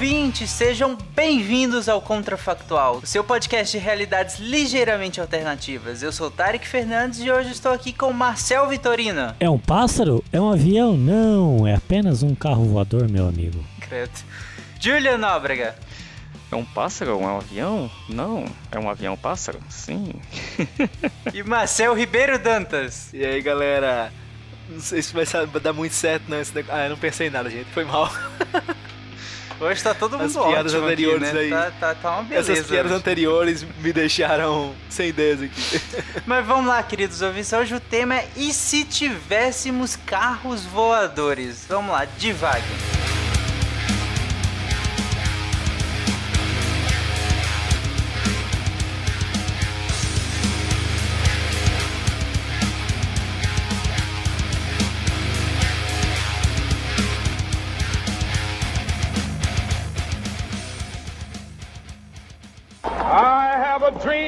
[0.00, 0.48] Ouvintes!
[0.48, 6.02] Sejam bem-vindos ao Contrafactual, o seu podcast de realidades ligeiramente alternativas.
[6.02, 9.34] Eu sou Tarek Fernandes e hoje estou aqui com Marcel Vitorino.
[9.38, 10.24] É um pássaro?
[10.32, 10.96] É um avião?
[10.96, 13.62] Não, é apenas um carro voador, meu amigo.
[13.78, 14.10] Credo.
[14.80, 15.76] Julian Nóbrega.
[16.50, 17.10] É um pássaro?
[17.10, 17.90] É um avião?
[18.08, 18.46] Não.
[18.72, 19.60] É um avião pássaro?
[19.68, 20.14] Sim.
[21.34, 23.12] e Marcel Ribeiro Dantas.
[23.12, 24.10] E aí, galera?
[24.66, 25.26] Não sei se vai
[25.62, 26.40] dar muito certo, não.
[26.40, 26.74] Esse negócio...
[26.74, 27.66] Ah, eu não pensei em nada, gente.
[27.66, 28.10] Foi mal.
[29.60, 31.40] Hoje tá todo mundo As piadas anteriores aqui, né?
[31.40, 31.50] aí.
[31.50, 32.52] Tá, tá, tá uma beleza.
[32.52, 32.98] Essas piadas hoje.
[32.98, 35.80] anteriores me deixaram sem ideias aqui.
[36.24, 37.52] Mas vamos lá, queridos ouvintes.
[37.52, 41.66] Hoje o tema é E se tivéssemos carros voadores?
[41.68, 42.62] Vamos lá, devagar.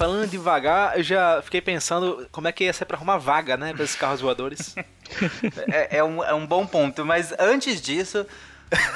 [0.00, 3.74] Falando devagar, eu já fiquei pensando como é que ia ser pra arrumar vaga, né?
[3.74, 4.74] Pra esses carros voadores.
[5.68, 8.24] É, é um, é um bom ponto, mas antes disso,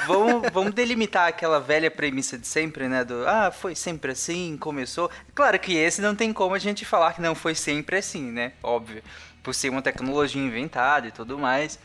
[0.07, 3.03] vamos, vamos delimitar aquela velha premissa de sempre, né?
[3.03, 5.11] Do ah, foi sempre assim, começou.
[5.35, 8.53] Claro que esse não tem como a gente falar que não foi sempre assim, né?
[8.63, 9.03] Óbvio.
[9.43, 11.77] Por ser uma tecnologia inventada e tudo mais.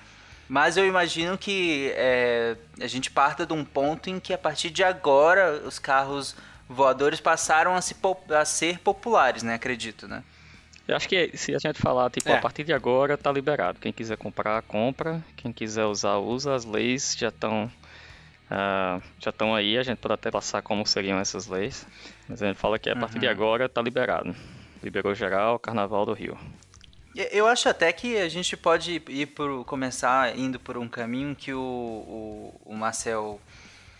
[0.48, 4.70] Mas eu imagino que é, a gente parta de um ponto em que a partir
[4.70, 6.36] de agora os carros
[6.70, 7.96] voadores passaram a, se,
[8.30, 9.54] a ser populares, né?
[9.54, 10.22] Acredito, né?
[10.86, 12.36] Eu acho que se a gente falar, tipo, É.
[12.36, 13.78] a partir de agora tá liberado.
[13.78, 15.22] Quem quiser comprar, compra.
[15.36, 16.54] Quem quiser usar, usa.
[16.54, 17.70] As leis já estão
[19.20, 19.78] já estão aí.
[19.78, 21.86] A gente pode até passar como seriam essas leis.
[22.28, 24.34] Mas a gente fala que a partir de agora tá liberado.
[24.82, 26.36] Liberou geral, Carnaval do Rio.
[27.14, 31.52] Eu acho até que a gente pode ir por começar indo por um caminho que
[31.52, 33.40] o, o, o Marcel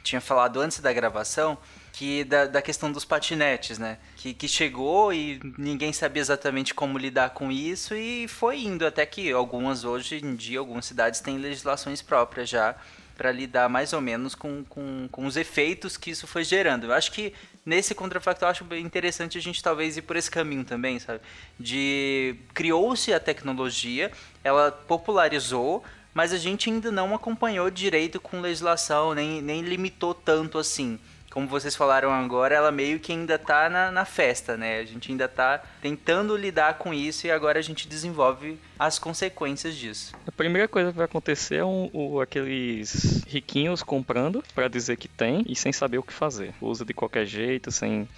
[0.03, 1.59] tinha falado antes da gravação,
[1.93, 3.99] que da, da questão dos patinetes, né?
[4.17, 9.05] Que, que chegou e ninguém sabia exatamente como lidar com isso e foi indo até
[9.05, 12.77] que algumas hoje em dia algumas cidades têm legislações próprias já
[13.21, 16.85] para lidar mais ou menos com, com, com os efeitos que isso foi gerando.
[16.85, 17.35] Eu acho que
[17.67, 21.21] nesse contrafactual acho interessante a gente talvez ir por esse caminho também, sabe?
[21.59, 24.11] De criou-se a tecnologia,
[24.43, 25.85] ela popularizou,
[26.15, 30.99] mas a gente ainda não acompanhou direito com legislação, nem, nem limitou tanto assim.
[31.31, 34.81] Como vocês falaram agora, ela meio que ainda tá na, na festa, né?
[34.81, 39.77] A gente ainda tá tentando lidar com isso e agora a gente desenvolve as consequências
[39.77, 40.13] disso.
[40.27, 45.07] A primeira coisa que vai acontecer é um, o- aqueles riquinhos comprando para dizer que
[45.07, 46.53] tem e sem saber o que fazer.
[46.61, 48.09] Usa de qualquer jeito, sem,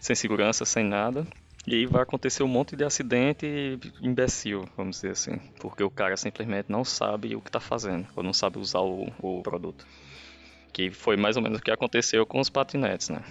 [0.00, 1.26] sem segurança, sem nada.
[1.66, 5.38] E aí vai acontecer um monte de acidente imbecil, vamos dizer assim.
[5.60, 9.12] Porque o cara simplesmente não sabe o que está fazendo, ou não sabe usar o,
[9.20, 9.84] o produto.
[10.76, 13.22] Que foi mais ou menos o que aconteceu com os patinetes, né?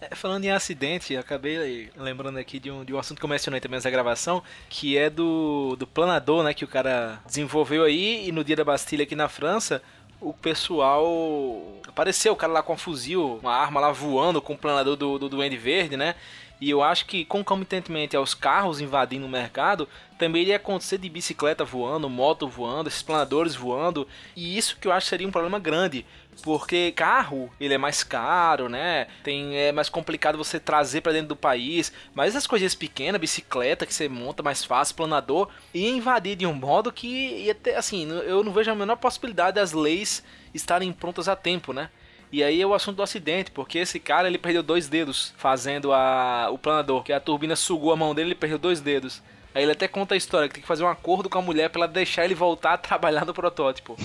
[0.00, 3.60] É, falando em acidente, acabei lembrando aqui de um, de um assunto que eu mencionei
[3.60, 6.54] também nessa gravação, que é do, do planador, né?
[6.54, 9.82] Que o cara desenvolveu aí e no dia da Bastilha aqui na França,
[10.20, 11.80] o pessoal.
[11.88, 15.18] Apareceu o cara lá com um fuzil, uma arma lá voando com o planador do,
[15.18, 16.14] do Duende Verde, né?
[16.60, 21.64] E eu acho que concomitantemente aos carros invadindo o mercado, também iria acontecer de bicicleta
[21.64, 24.06] voando, moto voando, esses planadores voando.
[24.36, 26.06] E isso que eu acho seria um problema grande.
[26.42, 29.06] Porque carro, ele é mais caro, né?
[29.22, 31.92] Tem, é mais complicado você trazer para dentro do país.
[32.14, 36.54] Mas as coisinhas pequenas, bicicleta que você monta mais fácil, planador, ia invadir de um
[36.54, 41.28] modo que ia ter, assim, eu não vejo a menor possibilidade das leis estarem prontas
[41.28, 41.90] a tempo, né?
[42.34, 45.92] E aí é o assunto do acidente, porque esse cara ele perdeu dois dedos fazendo
[45.92, 49.22] a, o planador, que a turbina sugou a mão dele, ele perdeu dois dedos.
[49.54, 51.70] Aí ele até conta a história que tem que fazer um acordo com a mulher
[51.70, 53.96] pra ela deixar ele voltar a trabalhar no protótipo.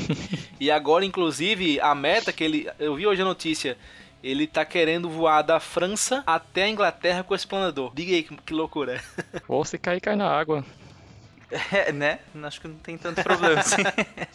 [0.60, 2.70] e agora, inclusive, a meta que ele.
[2.78, 3.76] Eu vi hoje a notícia.
[4.22, 7.92] Ele tá querendo voar da França até a Inglaterra com esse planador.
[7.96, 9.02] Diga aí que, que loucura.
[9.50, 10.64] Ou se cair, cai na água.
[11.72, 12.20] É, né?
[12.44, 13.82] Acho que não tem tanto problema assim.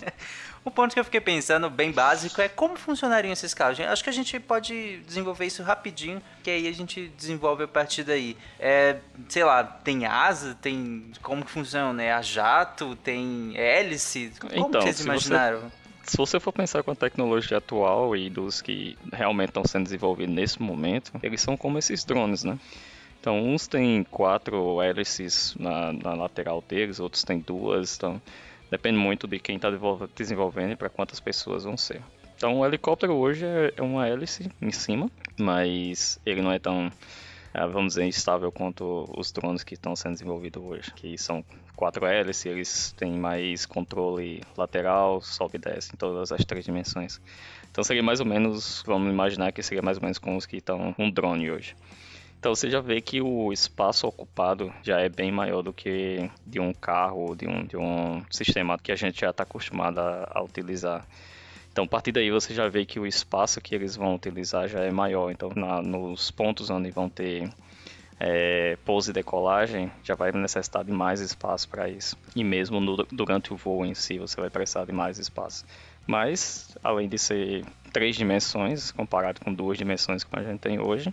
[0.64, 3.78] O ponto que eu fiquei pensando, bem básico, é como funcionariam esses carros.
[3.78, 8.02] Acho que a gente pode desenvolver isso rapidinho, que aí a gente desenvolve a partir
[8.02, 8.34] daí.
[8.58, 8.96] É,
[9.28, 12.12] sei lá, tem asa, tem como que funciona, né?
[12.14, 14.32] A jato, tem hélice.
[14.40, 15.70] Como Então, vocês imaginaram?
[16.04, 20.34] Se você for pensar com a tecnologia atual e dos que realmente estão sendo desenvolvidos
[20.34, 22.58] nesse momento, eles são como esses drones, né?
[23.20, 27.96] Então, uns têm quatro hélices na, na lateral deles, outros têm duas.
[27.96, 28.20] Então,
[28.70, 29.68] depende muito de quem está
[30.16, 32.02] desenvolvendo e para quantas pessoas vão ser.
[32.36, 36.90] Então, o helicóptero hoje é é uma hélice em cima, mas ele não é tão,
[37.52, 41.44] ah, vamos dizer, instável quanto os drones que estão sendo desenvolvidos hoje, que são
[41.76, 47.20] quatro hélices, eles têm mais controle lateral, sobe e desce em todas as três dimensões.
[47.70, 50.56] Então, seria mais ou menos, vamos imaginar que seria mais ou menos como os que
[50.56, 51.74] estão um drone hoje.
[52.44, 56.60] Então você já vê que o espaço ocupado já é bem maior do que de
[56.60, 60.42] um carro, de um, de um sistema que a gente já está acostumado a, a
[60.42, 61.06] utilizar.
[61.72, 64.80] Então, a partir daí você já vê que o espaço que eles vão utilizar já
[64.80, 65.30] é maior.
[65.30, 67.48] Então, na- nos pontos onde vão ter
[68.20, 72.14] é, pouso e decolagem, já vai necessitar de mais espaço para isso.
[72.36, 75.64] E mesmo no- durante o voo em si, você vai precisar de mais espaço.
[76.06, 81.10] Mas, além de ser três dimensões, comparado com duas dimensões como a gente tem hoje,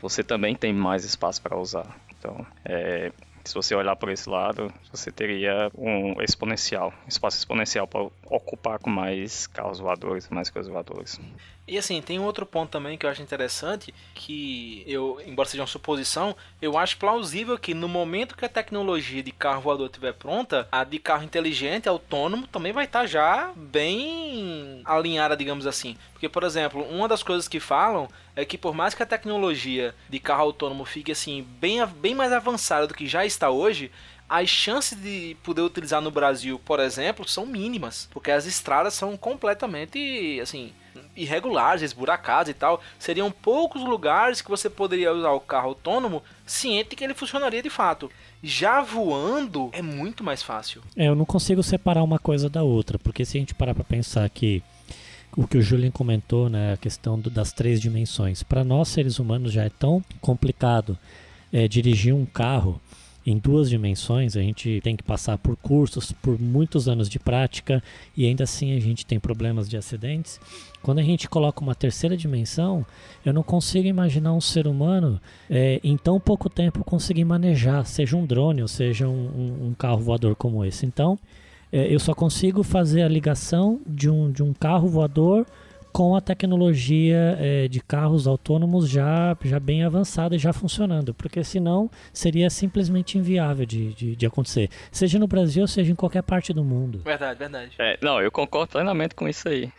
[0.00, 1.86] você também tem mais espaço para usar.
[2.18, 3.12] Então, é,
[3.46, 8.90] se você olhar por esse lado, você teria um exponencial, espaço exponencial para ocupar com
[8.90, 11.20] mais carros voadores, mais coisas voadores.
[11.68, 15.62] E assim, tem um outro ponto também que eu acho interessante, que eu, embora seja
[15.62, 20.12] uma suposição, eu acho plausível que no momento que a tecnologia de carro voador estiver
[20.12, 25.96] pronta, a de carro inteligente, autônomo, também vai estar já bem alinhada, digamos assim.
[26.12, 29.94] Porque, por exemplo, uma das coisas que falam é que por mais que a tecnologia
[30.08, 33.90] de carro autônomo fique assim bem, bem mais avançada do que já está hoje,
[34.28, 39.16] as chances de poder utilizar no Brasil, por exemplo, são mínimas, porque as estradas são
[39.16, 40.72] completamente assim
[41.16, 42.80] irregulares, esburacadas e tal.
[42.98, 47.70] Seriam poucos lugares que você poderia usar o carro autônomo ciente que ele funcionaria de
[47.70, 48.10] fato.
[48.42, 50.82] Já voando é muito mais fácil.
[50.96, 53.84] É, eu não consigo separar uma coisa da outra, porque se a gente parar para
[53.84, 54.62] pensar que
[55.36, 59.18] o que o Julian comentou, né, a questão do- das três dimensões, para nós seres
[59.18, 60.98] humanos já é tão complicado
[61.52, 62.80] é, dirigir um carro
[63.24, 67.82] em duas dimensões, a gente tem que passar por cursos, por muitos anos de prática
[68.16, 70.38] e ainda assim a gente tem problemas de acidentes.
[70.82, 72.86] Quando a gente coloca uma terceira dimensão,
[73.24, 75.20] eu não consigo imaginar um ser humano
[75.50, 79.74] é, em tão pouco tempo conseguir manejar, seja um drone ou seja um, um- um
[79.74, 80.86] carro voador como esse.
[80.86, 81.18] Então,
[81.72, 85.46] é, eu só consigo fazer a ligação de um, de um carro voador
[85.92, 91.42] com a tecnologia é, de carros autônomos já, já bem avançada e já funcionando, porque
[91.42, 96.52] senão seria simplesmente inviável de, de, de acontecer, seja no Brasil, seja em qualquer parte
[96.52, 97.00] do mundo.
[97.02, 97.70] Verdade, verdade.
[97.78, 99.70] É, não, eu concordo plenamente com isso aí.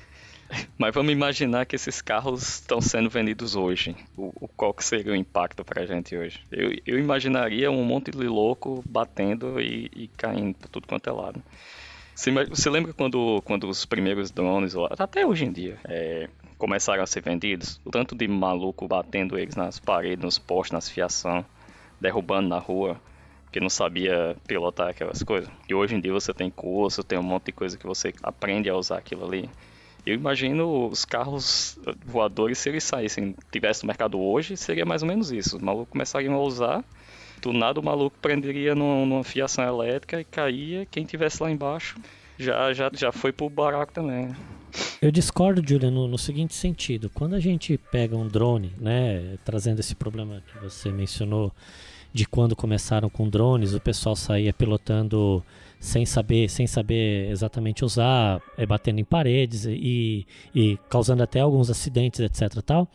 [0.77, 3.95] Mas vamos imaginar que esses carros estão sendo vendidos hoje.
[4.17, 6.39] O, o- qual que seria o impacto pra gente hoje?
[6.51, 11.11] Eu, eu imaginaria um monte de louco batendo e, e caindo por tudo quanto é
[11.13, 11.43] lado.
[12.17, 16.27] Você, lembra quando, quando os primeiros drones, até hoje em dia, é,
[16.57, 17.79] começaram a ser vendidos?
[17.85, 21.45] O tanto de maluco batendo eles nas paredes, nos postes, nas fiação,
[22.01, 22.99] derrubando na rua,
[23.43, 25.47] porque não sabia pilotar aquelas coisas.
[25.69, 28.67] E hoje em dia você tem curso, tem um monte de coisa que você aprende
[28.67, 29.47] a usar aquilo ali.
[30.03, 35.07] Eu imagino os carros voadores, se eles saíssem, tivesse no mercado hoje, seria mais ou
[35.07, 35.57] menos isso.
[35.57, 36.83] Os malucos começariam a usar,
[37.41, 41.95] do nada o maluco prenderia numa, fiação elétrica e caía, quem tivesse lá embaixo
[42.37, 44.35] já, já, já foi pro baraco também.
[45.01, 47.09] Eu discordo, Julian, no, no seguinte sentido.
[47.09, 51.51] Quando a gente pega um drone, né, trazendo esse problema que você mencionou,
[52.13, 55.43] de quando começaram com drones, o pessoal saía pilotando
[55.79, 61.69] sem saber, sem saber exatamente usar, é, batendo em paredes e, e causando até alguns
[61.69, 62.61] acidentes, etc.
[62.65, 62.87] Tal.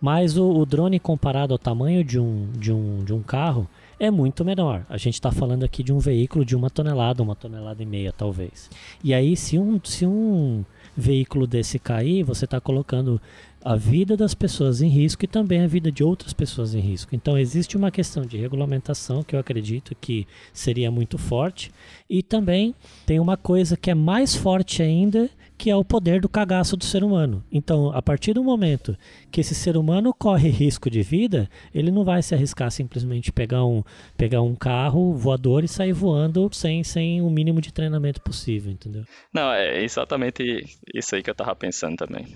[0.00, 3.68] Mas o, o drone comparado ao tamanho de um, de um, de um carro
[4.02, 4.84] é muito menor.
[4.88, 8.12] A gente está falando aqui de um veículo de uma tonelada, uma tonelada e meia,
[8.12, 8.68] talvez.
[9.02, 10.64] E aí, se um, se um
[10.96, 13.20] veículo desse cair, você está colocando
[13.64, 17.14] a vida das pessoas em risco e também a vida de outras pessoas em risco.
[17.14, 21.70] Então existe uma questão de regulamentação que eu acredito que seria muito forte
[22.10, 22.74] e também
[23.06, 25.30] tem uma coisa que é mais forte ainda,
[25.62, 27.44] que é o poder do cagaço do ser humano.
[27.48, 28.98] Então, a partir do momento
[29.30, 33.64] que esse ser humano corre risco de vida, ele não vai se arriscar simplesmente pegar
[33.64, 33.84] um,
[34.16, 39.04] pegar um carro voador e sair voando sem, sem o mínimo de treinamento possível, entendeu?
[39.32, 42.26] Não, é exatamente isso aí que eu tava pensando também.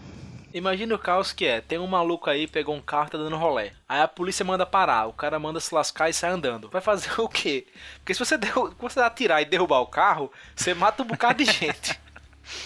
[0.55, 1.61] Imagina o caos que é.
[1.61, 3.73] Tem um maluco aí, pegou um carro e tá dando rolé.
[3.89, 6.71] Aí a polícia manda parar, o cara manda se lascar e sai andando.
[6.71, 7.67] Vai fazer o quê?
[7.97, 11.51] Porque se você, se você atirar e derrubar o carro, você mata um bocado de
[11.51, 12.06] gente.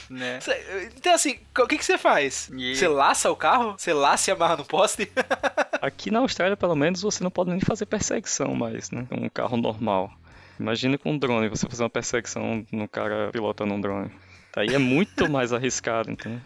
[0.09, 0.41] Né?
[0.41, 2.51] Cê- Então, assim, o que, que você faz?
[2.57, 3.75] E- Você laça o carro?
[3.79, 5.11] Você laça e amarra no poste?
[5.81, 9.07] Aqui na Austrália, pelo menos, você não pode nem fazer perseguição mais, né?
[9.11, 10.11] Um carro normal.
[10.59, 14.11] Imagina com um drone, você fazer uma perseguição no cara pilotando um drone.
[14.55, 16.41] Aí é muito mais arriscado, então.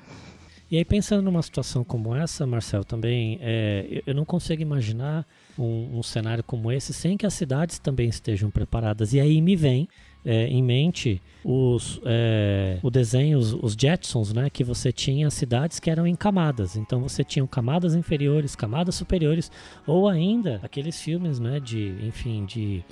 [0.71, 5.27] E aí, pensando numa situação como essa, Marcel, também, é, eu- eu não consigo imaginar
[5.59, 9.13] um, um cenário como esse sem que as cidades também estejam preparadas.
[9.13, 9.89] E aí me vem
[10.25, 14.49] é, em mente os, é, o desenho, os, os Jetsons, né?
[14.49, 16.77] Que você tinha cidades que eram em camadas.
[16.77, 19.51] Então você tinha camadas inferiores, camadas superiores,
[19.87, 21.61] ou ainda aqueles filmes, né?
[21.61, 22.83] De, enfim, de,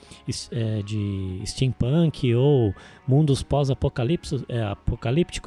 [0.50, 2.74] é, de steampunk ou
[3.06, 4.44] mundos pós-apocalípticos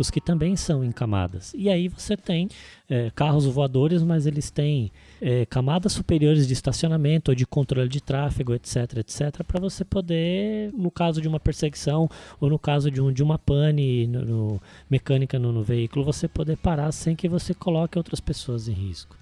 [0.09, 1.53] é, que também são em camadas.
[1.55, 2.49] E aí você tem
[2.89, 8.01] é, carros voadores, mas eles têm é, camadas superiores de estacionamento ou de controle de
[8.01, 12.09] tráfego, etc, etc, para você poder, no caso de uma perseguição
[12.39, 16.27] ou no caso de, um, de uma pane no, no- mecânica no, no veículo, você
[16.27, 19.15] poder parar sem que você coloque outras pessoas em risco.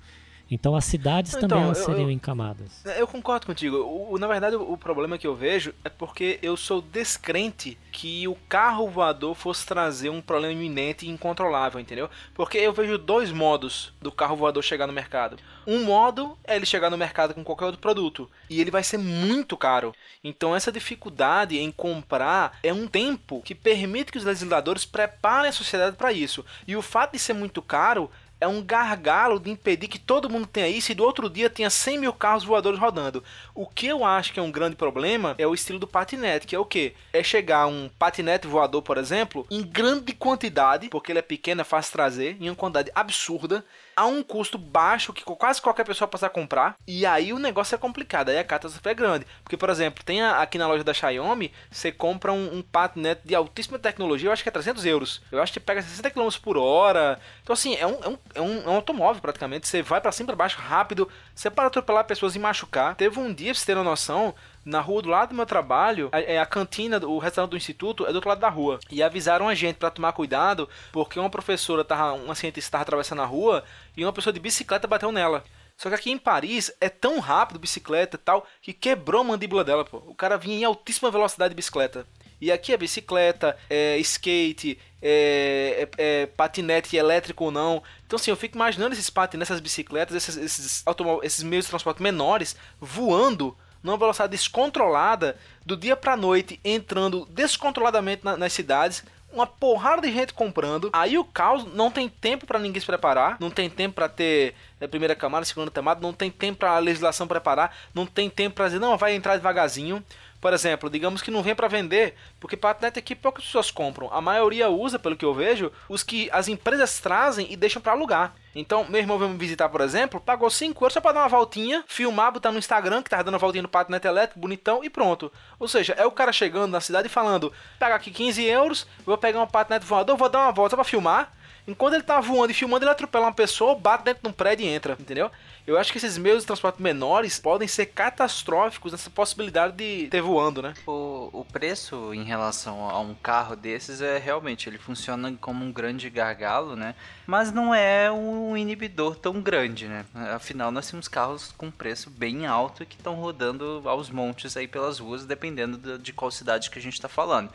[0.54, 2.84] Então as cidades Então, também eu- seriam eu- em camadas.
[2.98, 3.78] Eu concordo contigo.
[3.78, 7.78] O, o- na verdade, o, o problema que eu vejo é porque eu sou descrente
[7.92, 12.10] que o carro voador fosse trazer um problema iminente e incontrolável, entendeu?
[12.34, 15.38] Porque eu vejo dois modos do carro voador chegar no mercado.
[15.66, 18.98] Um modo é ele chegar no mercado com qualquer outro produto e ele vai ser
[18.98, 19.94] muito caro.
[20.24, 25.54] Então essa dificuldade em comprar é um tempo que permite que os legisladores preparem a
[25.54, 26.46] sociedade para isso.
[26.68, 28.10] E o fato de ser muito caro
[28.44, 31.70] é um gargalo de impedir que todo mundo tenha isso e do outro dia tenha
[31.70, 33.24] 100 mil carros voadores rodando.
[33.56, 36.56] O que eu acho que é um grande problema é o estilo do patinete, que
[36.56, 36.94] é o quê?
[37.14, 41.64] É chegar um patinete voador, por exemplo, em grande quantidade, porque ele é pequeno, é
[41.64, 43.64] fácil trazer, em uma quantidade absurda,
[43.96, 47.78] a um custo baixo que quase qualquer pessoa possa comprar, e aí o negócio é
[47.78, 49.26] complicado, aí a catástrofe é grande.
[49.44, 53.22] Porque, por exemplo, tem a- aqui na loja da Xiaomi, você compra um, um patinete
[53.26, 55.22] de altíssima tecnologia, eu acho que é 300 euros.
[55.32, 57.20] Eu acho que pega 60 km por hora.
[57.42, 59.68] Então, assim, é um, é um, é um, é um automóvel praticamente.
[59.68, 62.96] Você vai pra cima e pra baixo rápido, você para atropelar pessoas e machucar.
[62.96, 64.34] Teve um dia, pra vocês terem uma noção,
[64.66, 68.06] na rua do lado do meu trabalho, a, é a cantina, o restaurante do instituto
[68.06, 68.80] é do outro lado da rua.
[68.90, 73.22] E avisaram a gente pra tomar cuidado, porque uma professora tava, uma cientista estava atravessando
[73.22, 73.64] a rua
[73.98, 75.44] e uma pessoa de bicicleta bateu nela.
[75.76, 79.64] Só que aqui em Paris é tão rápido bicicleta e tal que quebrou a mandíbula
[79.64, 79.98] dela, pô.
[80.08, 82.06] O cara vinha em altíssima velocidade de bicicleta.
[82.40, 87.82] E aqui é bicicleta, é skate, é, é- é patinete elétrico ou não.
[88.06, 90.84] Então assim, eu fico imaginando esses patinetes, essas bicicletas, esses, esses,
[91.24, 98.24] esses meios de transporte menores voando numa velocidade descontrolada do dia pra noite, entrando descontroladamente
[98.24, 99.04] na- nas cidades.
[99.32, 100.92] Uma porrada de gente comprando.
[100.94, 103.38] Aí o caos não tem tempo pra ninguém se preparar.
[103.40, 106.00] Não tem tempo pra ter a primeira camada, segunda camada.
[106.02, 107.76] Não tem tempo pra legislação preparar.
[107.96, 110.04] Não tem tempo pra dizer, não, vai entrar devagarzinho.
[110.40, 114.08] Por exemplo, digamos que não vem para vender, porque patinete aqui poucas pessoas compram.
[114.14, 117.94] A maioria usa, pelo que eu vejo, os que as empresas trazem e deixam para
[117.94, 118.36] alugar.
[118.56, 121.30] Então, meu irmão veio me visitar, por exemplo, pagou 5 euros só para dar uma
[121.30, 124.90] voltinha, filmar, botar no Instagram, que tava dando uma voltinha no patinete elétrico, bonitão, e
[124.90, 125.32] pronto.
[125.60, 129.18] Ou seja, é o cara chegando na cidade e falando: paga aqui 15 euros, vou
[129.18, 131.34] pegar um patinete voador, vou dar uma volta para filmar.
[131.66, 134.66] Enquanto ele tá voando e filmando, ele atropela uma pessoa, bate dentro de um prédio
[134.66, 135.32] e entra, entendeu?
[135.66, 140.22] Eu acho que esses meios de transporte menores podem ser catastróficos nessa possibilidade de ter
[140.22, 140.74] voando, né?
[140.86, 145.72] O, o preço em relação a um carro desses é realmente, ele funciona como um
[145.72, 146.96] grande gargalo, né?
[147.26, 150.06] Mas não é um inibidor tão grande, né?
[150.36, 155.00] Afinal, nós temos carros com preço bem alto que estão rodando aos montes aí pelas
[155.00, 157.50] ruas, dependendo de, de qual cidade que a gente está falando.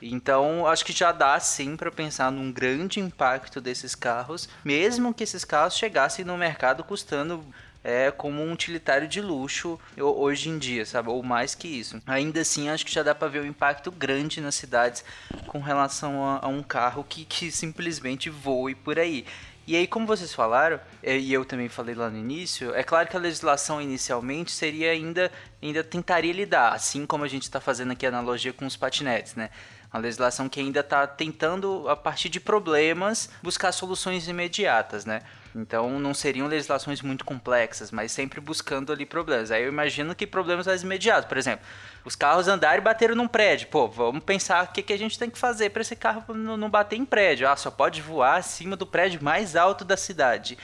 [0.00, 5.24] Então, acho que já dá sim para pensar num grande impacto desses carros, mesmo que
[5.24, 7.44] esses carros chegassem no mercado custando
[7.82, 11.08] é, como um utilitário de luxo ho- hoje em dia, sabe?
[11.08, 12.00] Ou mais que isso.
[12.06, 15.04] Ainda assim, acho que já dá para ver o impacto grande nas cidades
[15.46, 19.24] com relação a, a um carro que, que simplesmente voe por aí.
[19.68, 23.08] E aí, como vocês falaram, é, e eu também falei lá no início, é claro
[23.08, 27.90] que a legislação inicialmente seria ainda, ainda tentaria lidar, assim como a gente está fazendo
[27.92, 29.50] aqui a analogia com os patinetes, né?
[29.92, 35.22] Uma legislação que ainda está tentando, a partir de problemas, buscar soluções imediatas, né?
[35.54, 39.50] Então não seriam legislações muito complexas, mas sempre buscando ali problemas.
[39.50, 41.64] Aí eu imagino que problemas mais imediatos, por exemplo,
[42.04, 43.68] os carros andaram e bateram num prédio.
[43.68, 46.68] Pô, vamos pensar o que, que a gente tem que fazer para esse carro não
[46.68, 47.48] bater em prédio.
[47.48, 50.58] Ah, só pode voar acima do prédio mais alto da cidade.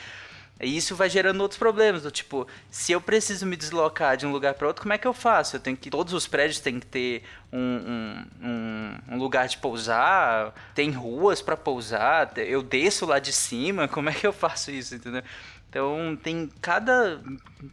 [0.63, 4.31] E isso vai gerando outros problemas, do tipo, se eu preciso me deslocar de um
[4.31, 5.57] lugar para outro, como é que eu faço?
[5.57, 10.55] Eu tenho que todos os prédios têm que ter um, um, um, lugar de pousar,
[10.75, 14.95] tem ruas para pousar, eu desço lá de cima, como é que eu faço isso,
[14.95, 15.23] entendeu?
[15.69, 17.19] Então tem cada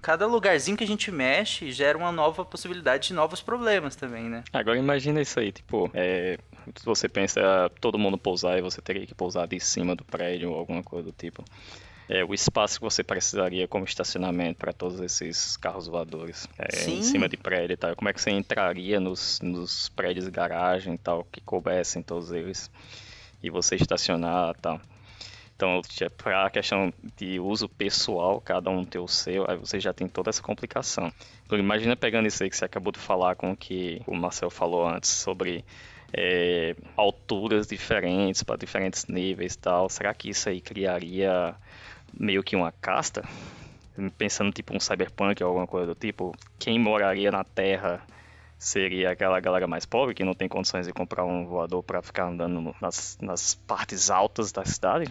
[0.02, 4.42] cada lugarzinho que a gente mexe gera uma nova possibilidade de novos problemas também, né?
[4.54, 6.38] Agora imagina isso aí, tipo, é,
[6.86, 10.52] você pensa ah, todo mundo pousar e você teria que pousar de cima do prédio
[10.52, 11.44] ou alguma coisa do tipo.
[12.10, 17.04] É, o espaço que você precisaria como estacionamento para todos esses carros voadores é, em
[17.04, 17.96] cima de prédio e tal.
[17.96, 22.32] Como é que você entraria nos, nos prédios de garagem e tal, que coubessem todos
[22.32, 22.72] eles
[23.44, 24.82] e você estacionar e tal.
[25.56, 25.82] Então,
[26.18, 30.08] para a questão de uso pessoal, cada um ter o seu, aí você já tem
[30.08, 31.12] toda essa complicação.
[31.46, 34.50] Então, imagina pegando isso aí que você acabou de falar com o que o Marcel
[34.50, 35.64] falou antes sobre
[36.14, 39.90] é, alturas diferentes para diferentes níveis e tal.
[39.90, 41.56] Será que isso aí criaria
[42.20, 43.24] meio que uma casta?
[44.18, 48.06] Pensando tipo um cyberpunk ou alguma coisa do tipo, quem moraria na Terra
[48.60, 52.28] seria aquela galera mais pobre que não tem condições de comprar um voador para ficar
[52.28, 55.10] andando nas, nas partes altas da cidade?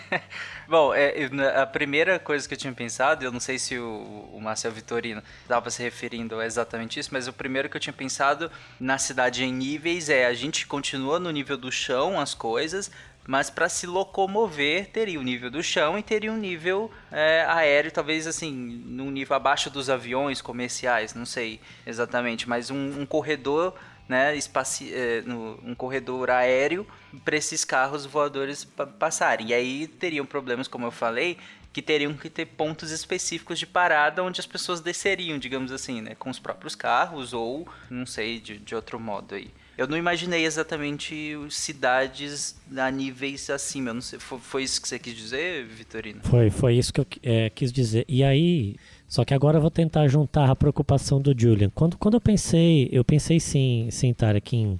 [0.68, 1.14] Bom, é,
[1.56, 5.22] a primeira coisa que eu tinha pensado, eu não sei se o, o Marcel Vitorino
[5.40, 9.42] estava se referindo a exatamente isso, mas o primeiro que eu tinha pensado na cidade
[9.42, 12.90] em níveis é a gente continua no nível do chão as coisas,
[13.28, 17.92] mas para se locomover teria o nível do chão e teria um nível é, aéreo,
[17.92, 23.74] talvez assim, num nível abaixo dos aviões comerciais, não sei exatamente, mas um, um corredor,
[24.08, 26.86] né, espaci é, no, um corredor aéreo
[27.22, 28.64] para esses carros voadores
[28.98, 29.48] passarem.
[29.48, 31.36] E aí teriam problemas, como eu falei,
[31.70, 36.14] que teriam que ter pontos específicos de parada onde as pessoas desceriam, digamos assim, né,
[36.14, 39.50] com os próprios carros ou não sei de, de outro modo aí.
[39.78, 43.90] Eu não imaginei exatamente cidades a níveis acima.
[43.90, 46.18] Eu não sei, foi, foi isso que você quis dizer, Vitorino?
[46.24, 48.04] Foi, foi isso que eu é, quis dizer.
[48.08, 48.74] E aí,
[49.06, 51.70] só que agora eu vou tentar juntar a preocupação do Julian.
[51.72, 54.76] Quando, quando eu pensei, eu pensei sim, sim Tarek,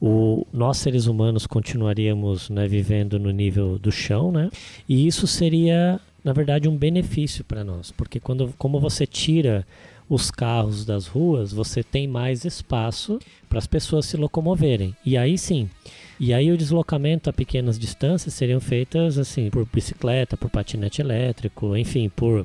[0.00, 4.48] o, nós seres humanos continuaríamos né, vivendo no nível do chão, né?
[4.88, 9.66] E isso seria, na verdade, um benefício para nós, porque quando, como você tira
[10.10, 14.94] os carros das ruas, você tem mais espaço para as pessoas se locomoverem.
[15.06, 15.70] E aí sim.
[16.18, 21.76] E aí o deslocamento a pequenas distâncias seriam feitas assim por bicicleta, por patinete elétrico,
[21.76, 22.44] enfim, por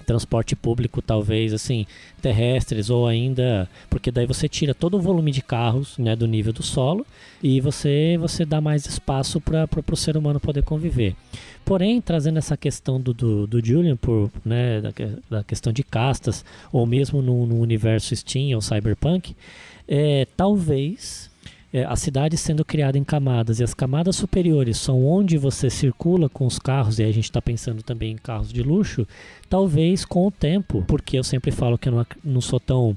[0.00, 1.86] transporte público talvez assim
[2.20, 6.52] terrestres ou ainda porque daí você tira todo o volume de carros né, do nível
[6.52, 7.06] do solo
[7.42, 11.14] e você você dá mais espaço para o ser humano poder conviver.
[11.64, 14.92] Porém trazendo essa questão do, do, do Julian por né, da,
[15.30, 19.34] da, questão de castas ou mesmo no, no universo Steam ou Cyberpunk
[19.86, 21.31] é, talvez
[21.72, 26.28] é, a cidade sendo criada em camadas e as camadas superiores são onde você circula
[26.28, 29.06] com os carros, e a gente está pensando também em carros de luxo,
[29.48, 32.96] talvez com o tempo, porque eu sempre falo que eu não, não sou tão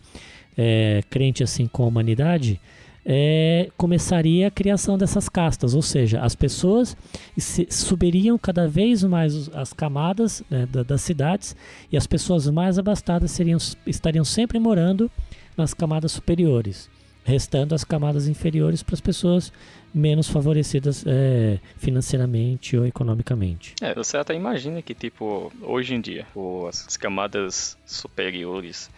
[0.58, 2.60] é, crente assim com a humanidade,
[3.08, 6.98] é, começaria a criação dessas castas, ou seja, as pessoas
[7.38, 11.56] se, subiriam cada vez mais as camadas né, das cidades
[11.92, 15.10] e as pessoas mais abastadas seriam, estariam sempre morando
[15.56, 16.90] nas camadas superiores
[17.26, 19.52] restando as camadas inferiores para as pessoas
[19.94, 23.74] menos favorecidas é, financeiramente ou economicamente.
[23.82, 26.28] É, você até imagina que, tipo, hoje em dia,
[26.70, 28.90] as camadas superiores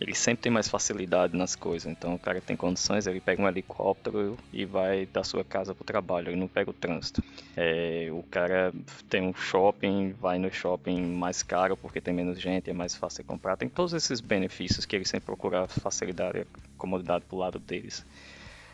[0.00, 1.90] ele sempre tem mais facilidade nas coisas.
[1.90, 5.84] Então o cara tem condições, ele pega um helicóptero e vai da sua casa pro
[5.84, 7.22] trabalho, ele não pega o trânsito.
[7.56, 8.72] É, o cara
[9.08, 13.24] tem um shopping, vai no shopping mais caro porque tem menos gente, é mais fácil
[13.24, 13.56] comprar.
[13.56, 16.46] Tem todos esses benefícios que ele sempre procura facilidade e
[16.78, 18.04] comodidade pro lado deles.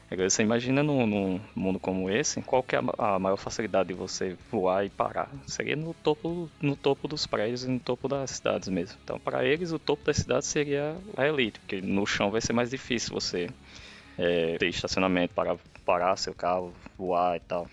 [0.08, 3.94] Agora você imagina num, num, mundo como esse, qual que é a, maior facilidade de
[3.94, 5.28] você voar e parar?
[5.48, 8.96] Seria no topo, no topo dos prédios e no topo das cidades mesmo.
[9.02, 12.52] Então, para eles, o topo da cidade seria a elite, porque no chão vai ser
[12.52, 13.50] mais difícil você
[14.16, 17.66] é, ter estacionamento para parar seu carro, voar e tal.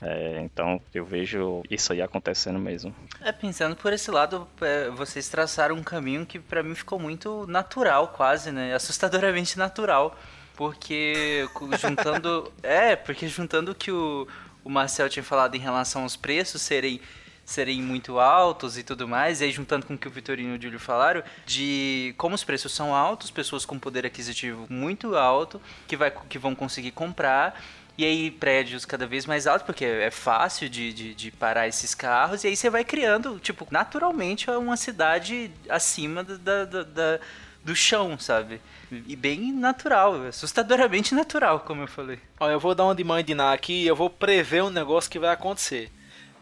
[0.00, 2.94] É, então eu vejo isso aí acontecendo mesmo.
[3.20, 7.46] É, pensando por esse lado, é, vocês traçaram um caminho que para mim ficou muito
[7.46, 8.74] natural, quase, né?
[8.74, 10.18] Assustadoramente natural
[10.62, 11.48] porque
[11.80, 12.52] juntando.
[12.62, 14.28] é, porque juntando que o,
[14.62, 17.00] o Marcel tinha falado em relação aos preços serem
[17.44, 20.58] serem muito altos e tudo mais, e aí juntando com o que o Vitorino e
[20.58, 25.60] o Júlio falaram, de como os preços são altos, pessoas com poder aquisitivo muito alto,
[25.88, 27.60] que, vai, que vão conseguir comprar,
[27.98, 31.96] e aí prédios cada vez mais altos, porque é fácil de, de, de, parar esses
[31.96, 37.20] carros, e aí você vai criando, tipo, naturalmente uma cidade acima da, da, da
[37.64, 38.60] do chão, sabe?
[39.06, 42.18] E bem natural, assustadoramente natural, como eu falei.
[42.38, 44.70] Olha, eu vou dar uma de mãe de Ná aqui e eu vou prever um
[44.70, 45.90] negócio que vai acontecer.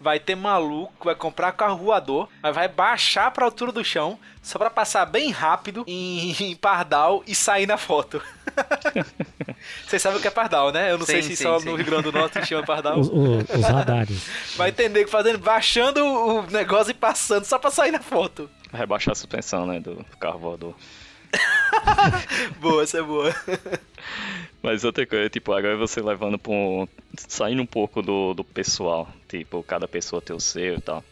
[0.00, 4.58] Vai ter maluco vai comprar carro voador, mas vai baixar pra altura do chão, só
[4.58, 8.20] pra passar bem rápido em, em Pardal e sair na foto.
[9.86, 10.90] Vocês sabem o que é Pardal, né?
[10.90, 11.66] Eu não sim, sei se sim, só sim.
[11.66, 12.98] no Rio Grande do Norte chama Pardal.
[12.98, 14.26] Os, os, os radares.
[14.56, 18.50] Vai entender que fazendo, baixando o negócio e passando só pra sair na foto.
[18.72, 20.74] Vai baixar a suspensão, né, do carro voador.
[22.60, 23.34] boa, essa é boa.
[24.62, 26.86] Mas outra coisa, tipo, agora você levando pra um.
[27.16, 31.02] saindo um pouco do, do pessoal, tipo, cada pessoa tem o seu e tal.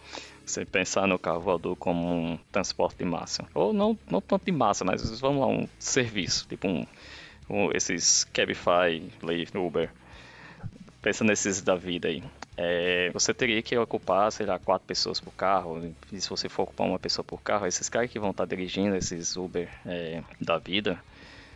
[0.44, 3.44] Você pensar no carro voador como um transporte de massa.
[3.54, 6.86] Ou não, não tanto de massa, mas vamos lá, um serviço, tipo um,
[7.48, 9.90] um esses Cabify, Lyft, Uber.
[11.02, 12.22] Pensa nesses da vida aí.
[12.60, 15.94] É, você teria que ocupar, sei lá, quatro pessoas por carro.
[16.12, 18.96] E se você for ocupar uma pessoa por carro, esses caras que vão estar dirigindo
[18.96, 21.00] esses Uber é, da vida,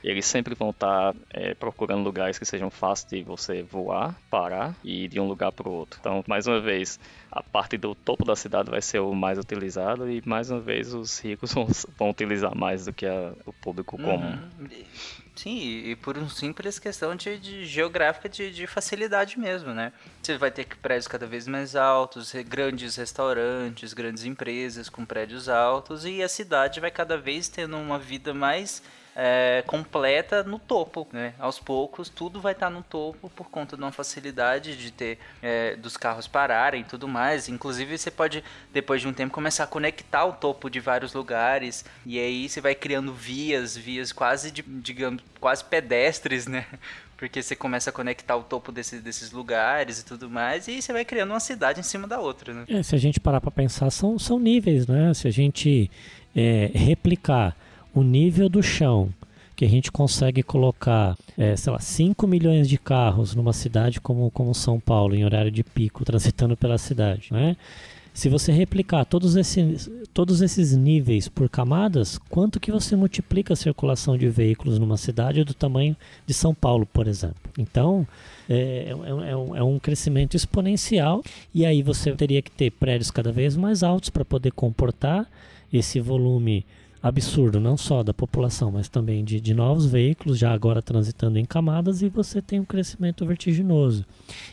[0.03, 5.05] eles sempre vão estar é, procurando lugares que sejam fáceis de você voar, parar e
[5.05, 5.99] ir de um lugar para o outro.
[6.01, 6.99] Então, mais uma vez,
[7.31, 10.93] a parte do topo da cidade vai ser o mais utilizado e mais uma vez
[10.93, 11.67] os ricos vão,
[11.99, 14.39] vão utilizar mais do que a, o público comum.
[14.59, 14.69] Uhum.
[15.35, 19.93] Sim, e, por uma simples questão de, de geográfica de, de, facilidade mesmo, né?
[20.23, 26.05] Você vai ter prédios cada vez mais altos, grandes restaurantes, grandes empresas com prédios altos
[26.05, 28.83] e a cidade vai cada vez tendo uma vida mais
[29.15, 31.35] é, completa no topo, né?
[31.39, 35.19] Aos poucos tudo vai estar tá no topo por conta de uma facilidade de ter
[35.43, 37.49] é, dos carros pararem e tudo mais.
[37.49, 41.85] Inclusive você pode depois de um tempo começar a conectar o topo de vários lugares
[42.07, 46.67] e aí você vai criando vias, vias quase de, digamos quase pedestres, né?
[47.17, 50.93] Porque você começa a conectar o topo desse, desses lugares e tudo mais, e você
[50.93, 52.65] vai criando uma cidade em cima da outra, né?
[52.69, 55.15] É, se a gente parar para pensar, são, são níveis, né?
[55.15, 55.89] Se a gente
[56.35, 57.57] é, replicar
[57.95, 59.13] o nível do chão
[59.55, 64.31] que a gente consegue colocar, é, sei lá, 5 milhões de carros numa cidade como,
[64.31, 67.57] como São Paulo, em horário de pico, transitando pela cidade, né?
[68.15, 73.57] Se você replicar todos esses, todos esses níveis por camadas, quanto que você multiplica a
[73.57, 77.51] circulação de veículos numa cidade do tamanho de São Paulo, por exemplo?
[77.59, 78.07] Então,
[78.51, 81.23] é, é, é, um, é um crescimento exponencial
[81.55, 85.27] e aí você teria que ter prédios cada vez mais altos para poder comportar
[85.73, 86.67] esse volume
[87.03, 91.45] absurdo, não só da população, mas também de, de novos veículos, já agora transitando em
[91.45, 94.05] camadas, e você tem um crescimento vertiginoso.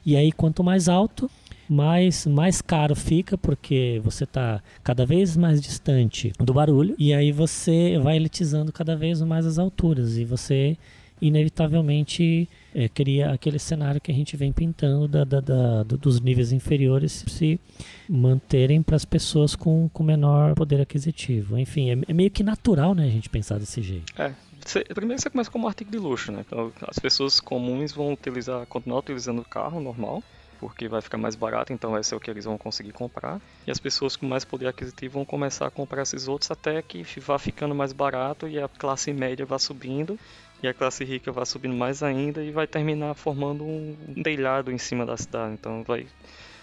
[0.05, 1.29] E aí, quanto mais alto,
[1.69, 7.31] mais, mais caro fica, porque você está cada vez mais distante do barulho, e aí
[7.31, 10.75] você vai elitizando cada vez mais as alturas, e você
[11.21, 16.51] inevitavelmente é, cria aquele cenário que a gente vem pintando da, da, da dos níveis
[16.51, 17.59] inferiores se
[18.07, 21.57] manterem para as pessoas com, com menor poder aquisitivo.
[21.57, 24.13] Enfim, é, é, meio que natural né, a gente pensar desse jeito.
[24.21, 24.33] É.
[24.65, 26.43] Você, primeiro você começa como um artigo de luxo, né?
[26.45, 30.21] Então, as pessoas comuns vão utilizar, continuar utilizando o carro normal,
[30.59, 33.39] porque vai ficar mais barato, então esse é o que eles vão conseguir comprar.
[33.65, 37.03] E as pessoas com mais poder aquisitivo vão começar a comprar esses outros até que
[37.19, 40.19] vá ficando mais barato e a classe média vá subindo
[40.61, 44.77] e a classe rica vai subindo mais ainda e vai terminar formando um telhado em
[44.77, 45.53] cima da cidade.
[45.53, 46.05] Então vai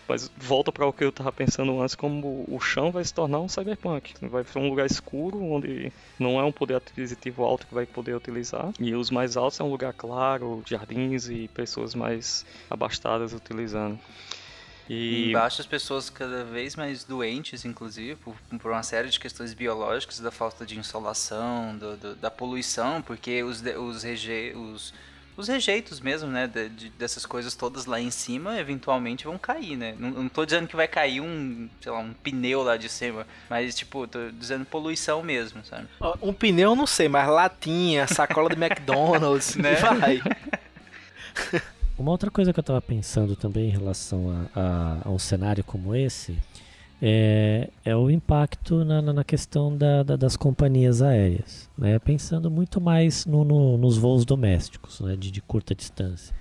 [0.08, 3.40] mas volta para o que eu estava pensando antes, como o chão vai se tornar
[3.40, 4.14] um cyberpunk.
[4.22, 8.14] Vai ser um lugar escuro, onde não é um poder aquisitivo alto que vai poder
[8.14, 8.72] utilizar.
[8.78, 13.98] E os mais altos é um lugar claro, jardins e pessoas mais abastadas utilizando.
[14.88, 19.52] E embaixo as pessoas cada vez mais doentes, inclusive, por, por uma série de questões
[19.52, 24.94] biológicas, da falta de insolação, do, do, da poluição, porque os, os, rege, os,
[25.36, 29.76] os rejeitos mesmo, né, de, de, dessas coisas todas lá em cima, eventualmente vão cair,
[29.76, 29.96] né?
[29.98, 33.26] Não, não tô dizendo que vai cair um, sei lá, um pneu lá de cima,
[33.50, 35.88] mas, tipo, tô dizendo poluição mesmo, sabe?
[36.22, 39.74] Um pneu não sei, mas latinha, sacola de McDonald's, né?
[39.74, 40.22] Vai.
[41.98, 45.64] Uma outra coisa que eu estava pensando também em relação a, a, a, um cenário
[45.64, 46.36] como esse
[47.00, 51.70] é, é o impacto na, na questão da, da, das companhias aéreas.
[51.76, 51.98] Né?
[51.98, 55.16] Pensando muito mais no, no, nos voos domésticos, né?
[55.16, 56.36] de, de curta distância.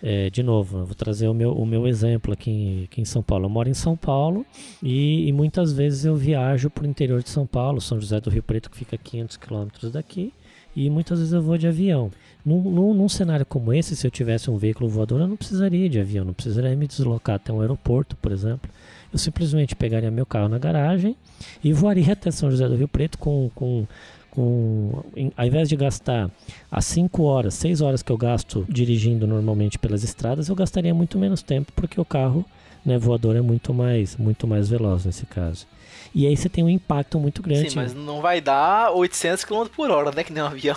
[0.00, 3.22] É, de novo, vou trazer o meu, o meu exemplo aqui em, aqui em São
[3.22, 3.46] Paulo.
[3.46, 4.46] Eu moro em São Paulo
[4.80, 8.30] e, e muitas vezes eu viajo para o interior de São Paulo, São José do
[8.30, 10.32] Rio Preto, que fica a 500 quilômetros daqui,
[10.74, 12.10] e muitas vezes eu vou de avião.
[12.44, 15.88] Num, num, num, cenário como esse, se eu tivesse um veículo voador, eu não precisaria
[15.88, 18.70] de avião, não precisaria me deslocar até um aeroporto, por exemplo.
[19.12, 21.16] Eu simplesmente pegaria meu carro na garagem
[21.62, 23.86] e voaria até São José do Rio Preto com, com,
[24.30, 26.30] com em, ao invés de gastar
[26.70, 31.18] as 5 horas, 6 horas que eu gasto dirigindo normalmente pelas estradas, eu gastaria muito
[31.18, 32.44] menos tempo porque o carro
[32.84, 35.66] né, voador é muito mais, muito mais veloz nesse caso.
[36.14, 37.70] E aí você tem um impacto muito grande.
[37.70, 40.22] Sim, mas não vai dar 800 km por hora, né?
[40.22, 40.76] Que nem um avião.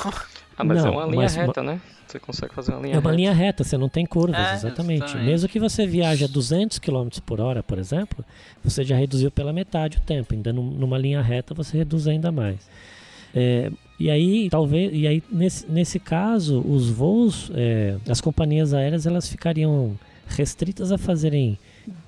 [0.57, 1.79] Ah, mas não, é uma linha mas, reta, né?
[2.07, 2.97] Você consegue fazer uma linha reta.
[2.97, 3.21] É uma reta.
[3.21, 5.03] linha reta, você não tem curvas, é, exatamente.
[5.03, 5.29] exatamente.
[5.29, 8.25] Mesmo que você viaje a 200 km por hora, por exemplo,
[8.63, 10.33] você já reduziu pela metade o tempo.
[10.33, 12.67] Ainda numa linha reta você reduz ainda mais.
[13.35, 19.05] É, e aí, talvez, e aí nesse, nesse caso, os voos, é, as companhias aéreas,
[19.05, 19.95] elas ficariam
[20.27, 21.59] restritas a fazerem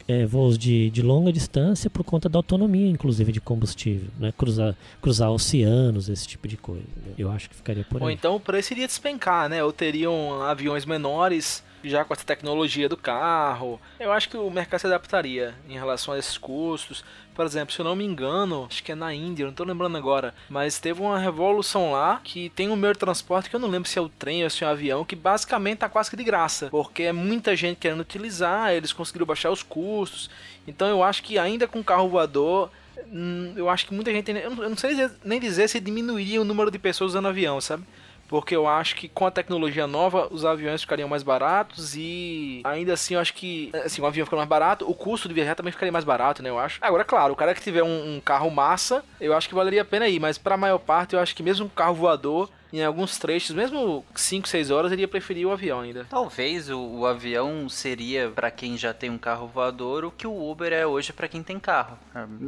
[0.09, 4.33] é, voos de, de longa distância por conta da autonomia, inclusive, de combustível, né?
[4.35, 6.83] Cruzar, cruzar oceanos, esse tipo de coisa.
[7.15, 8.03] Eu acho que ficaria por aí.
[8.03, 9.63] Ou então o preço iria despencar, né?
[9.63, 13.79] Ou teriam aviões menores já com essa tecnologia do carro.
[13.99, 17.03] Eu acho que o mercado se adaptaria em relação a esses custos.
[17.33, 19.97] Por exemplo, se eu não me engano, acho que é na Índia, não estou lembrando
[19.97, 23.69] agora, mas teve uma revolução lá que tem um meio de transporte que eu não
[23.69, 26.17] lembro se é o trem ou se é o avião, que basicamente tá quase que
[26.17, 30.29] de graça, porque é muita gente querendo utilizar, eles conseguiram baixar os custos.
[30.67, 32.69] Então eu acho que ainda com carro voador
[33.07, 34.29] hum, eu acho que muita gente.
[34.31, 37.83] Eu não sei nem dizer se diminuiria o número de pessoas usando avião, sabe?
[38.29, 42.93] Porque eu acho que com a tecnologia nova os aviões ficariam mais baratos e ainda
[42.93, 45.73] assim eu acho que assim, o avião ficando mais barato, o custo de viajar também
[45.73, 46.77] ficaria mais barato, né, eu acho.
[46.81, 49.85] Agora, claro, o cara que tiver um, um carro massa, eu acho que valeria a
[49.85, 52.84] pena ir, mas para a maior parte eu acho que mesmo um carro voador em
[52.84, 56.05] alguns trechos, mesmo 5, 6 horas, ele ia preferir o avião ainda.
[56.10, 60.51] Talvez o, o avião seria para quem já tem um carro voador o que o
[60.51, 61.97] Uber é hoje para quem tem carro.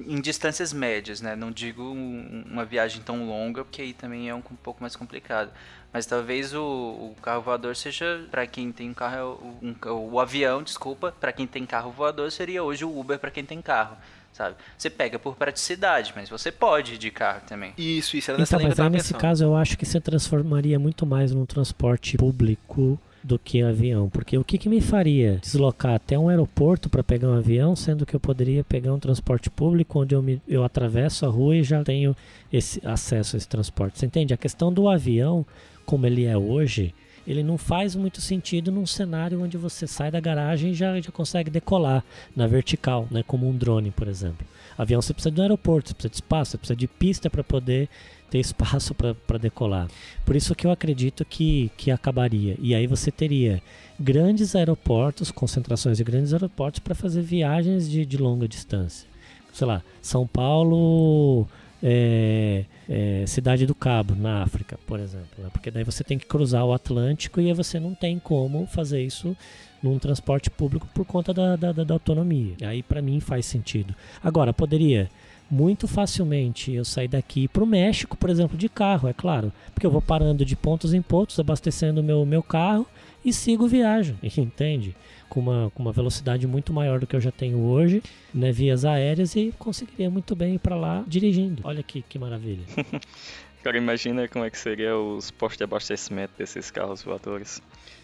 [0.05, 1.35] Em distâncias médias, né?
[1.35, 4.95] Não digo um, uma viagem tão longa, porque aí também é um, um pouco mais
[4.95, 5.51] complicado.
[5.91, 10.63] Mas talvez o, o carro voador seja para quem tem um carro, um, o avião,
[10.63, 13.97] desculpa, para quem tem carro voador seria hoje o Uber para quem tem carro
[14.33, 14.55] sabe?
[14.77, 17.73] Você pega por praticidade, mas você pode ir de carro também.
[17.77, 21.05] Isso, isso era nessa então, mas aí, nesse caso eu acho que você transformaria muito
[21.05, 26.17] mais num transporte público do que avião, porque o que, que me faria deslocar até
[26.17, 30.15] um aeroporto para pegar um avião, sendo que eu poderia pegar um transporte público onde
[30.15, 32.15] eu, me, eu atravesso a rua e já tenho
[32.51, 33.99] esse acesso a esse transporte.
[33.99, 34.33] Você entende?
[34.33, 35.45] A questão do avião,
[35.85, 36.95] como ele é hoje,
[37.27, 41.11] ele não faz muito sentido num cenário onde você sai da garagem e já, já
[41.11, 42.03] consegue decolar
[42.35, 44.45] na vertical, né, como um drone, por exemplo.
[44.77, 47.43] Avião você precisa de um aeroporto, você precisa de espaço, você precisa de pista para
[47.43, 47.89] poder
[48.29, 49.87] ter espaço para decolar.
[50.25, 52.57] Por isso que eu acredito que, que acabaria.
[52.59, 53.61] E aí você teria
[53.99, 59.07] grandes aeroportos, concentrações de grandes aeroportos para fazer viagens de, de longa distância.
[59.53, 61.45] Sei lá, São Paulo,
[61.83, 65.29] é, é, Cidade do Cabo, na África, por exemplo.
[65.37, 65.49] Né?
[65.53, 69.35] Porque daí você tem que cruzar o Atlântico e você não tem como fazer isso
[69.81, 72.53] num transporte público por conta da, da, da autonomia.
[72.61, 73.95] Aí para mim faz sentido.
[74.21, 75.09] Agora, poderia
[75.49, 79.85] muito facilmente eu sair daqui para o México, por exemplo, de carro, é claro, porque
[79.85, 82.85] eu vou parando de pontos em pontos, abastecendo o meu, meu carro
[83.23, 84.95] e sigo viagem, entende?
[85.31, 88.83] Com uma, com uma velocidade muito maior do que eu já tenho hoje, né, vias
[88.83, 91.61] aéreas e conseguiria muito bem ir para lá dirigindo.
[91.65, 92.65] Olha que, que maravilha.
[93.63, 97.61] Cara, imagina como é que seria os postos de abastecimento desses carros voadores.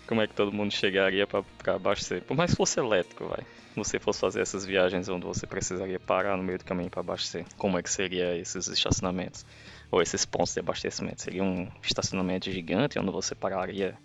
[0.08, 1.44] Como é que todo mundo chegaria para
[1.76, 2.22] abastecer?
[2.22, 3.46] Por mais que fosse elétrico, vai.
[3.76, 7.46] Você fosse fazer essas viagens onde você precisaria parar no meio do caminho para abastecer.
[7.58, 9.46] Como é que seria esses estacionamentos?
[9.92, 11.22] Ou esses pontos de abastecimento?
[11.24, 13.98] Seria um estacionamento gigante onde você pararia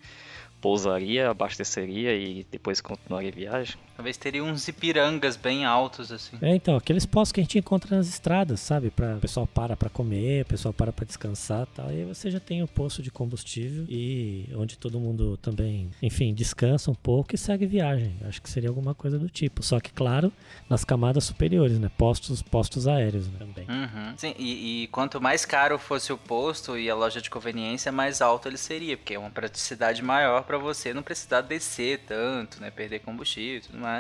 [0.63, 3.77] pousaria, abasteceria e depois continuaria a viagem.
[3.97, 6.37] Talvez teria uns ipirangas bem altos, assim.
[6.41, 8.91] É, então, aqueles postos que a gente encontra nas estradas, sabe?
[8.91, 11.91] Pra, o pessoal para pra comer, o pessoal para pra descansar e tal.
[11.91, 16.33] E aí você já tem o posto de combustível e onde todo mundo também, enfim,
[16.33, 18.17] descansa um pouco e segue viagem.
[18.27, 19.63] Acho que seria alguma coisa do tipo.
[19.63, 20.33] Só que, claro,
[20.69, 21.91] nas camadas superiores, né?
[21.97, 23.39] Postos, postos aéreos né?
[23.39, 23.67] também.
[23.69, 24.15] Uhum.
[24.17, 28.23] Sim, e, e quanto mais caro fosse o posto e a loja de conveniência, mais
[28.23, 32.71] alto ele seria, porque é uma praticidade maior para você não precisar descer tanto, né?
[32.71, 33.92] Perder combustível e tudo mais.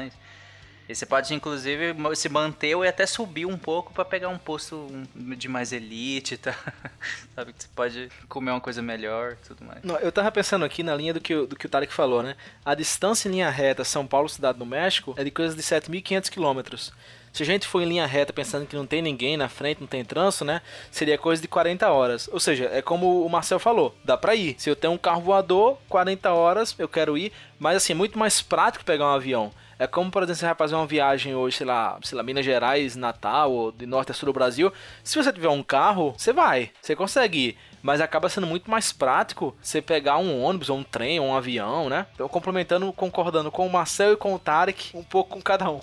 [0.88, 4.88] E você pode, inclusive, se manter ou até subir um pouco para pegar um posto
[5.14, 6.54] de mais elite, tá?
[7.34, 9.82] Sabe que você pode comer uma coisa melhor tudo mais.
[9.82, 12.36] Não, eu tava pensando aqui na linha do que, do que o Tarek falou, né?
[12.64, 16.28] A distância em linha reta São Paulo, cidade do México, é de coisa de 7.500
[16.28, 16.92] quilômetros.
[17.32, 19.86] Se a gente for em linha reta pensando que não tem ninguém na frente, não
[19.86, 20.60] tem trânsito, né?
[20.90, 22.28] Seria coisa de 40 horas.
[22.30, 24.56] Ou seja, é como o Marcel falou, dá pra ir.
[24.58, 28.18] Se eu tenho um carro voador, 40 horas eu quero ir, mas assim, é muito
[28.18, 29.50] mais prático pegar um avião.
[29.82, 32.44] É como, por exemplo, você vai fazer uma viagem hoje, sei lá, sei lá, Minas
[32.44, 34.72] Gerais, Natal, ou de norte a sul do Brasil.
[35.02, 37.58] Se você tiver um carro, você vai, você consegue ir.
[37.82, 41.34] Mas acaba sendo muito mais prático você pegar um ônibus, ou um trem, ou um
[41.34, 42.06] avião, né?
[42.14, 45.80] Então, complementando, concordando com o Marcel e com o Tarek, um pouco com cada um.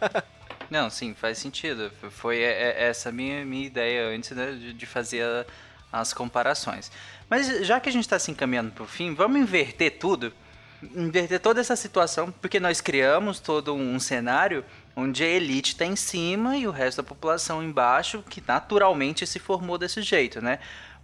[0.70, 1.92] Não, sim, faz sentido.
[2.08, 5.46] Foi essa minha, minha ideia antes né, de fazer
[5.92, 6.90] as comparações.
[7.28, 10.32] Mas já que a gente está se encaminhando para o fim, vamos inverter tudo?
[10.94, 15.96] Inverter toda essa situação, porque nós criamos todo um cenário onde a elite está em
[15.96, 20.58] cima e o resto da população embaixo, que naturalmente se formou desse jeito, né?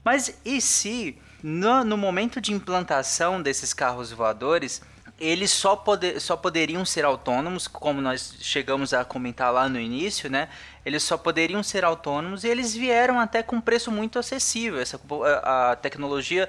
[0.04, 4.82] Mas e se no, no momento de implantação desses carros voadores
[5.22, 10.28] eles só, poder, só poderiam ser autônomos, como nós chegamos a comentar lá no início,
[10.28, 10.48] né?
[10.84, 14.80] Eles só poderiam ser autônomos e eles vieram até com preço muito acessível.
[14.80, 15.00] Essa,
[15.44, 16.48] a, a tecnologia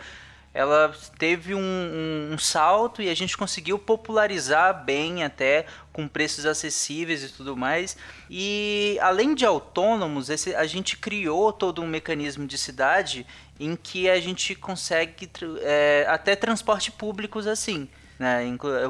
[0.53, 6.45] ela teve um, um, um, salto e a gente conseguiu popularizar bem até com preços
[6.45, 7.97] acessíveis e tudo mais.
[8.29, 13.25] E além de autônomos, esse, a gente criou todo um mecanismo de cidade
[13.59, 15.29] em que a gente consegue
[15.61, 17.89] é, até transporte públicos assim
[18.19, 18.41] né?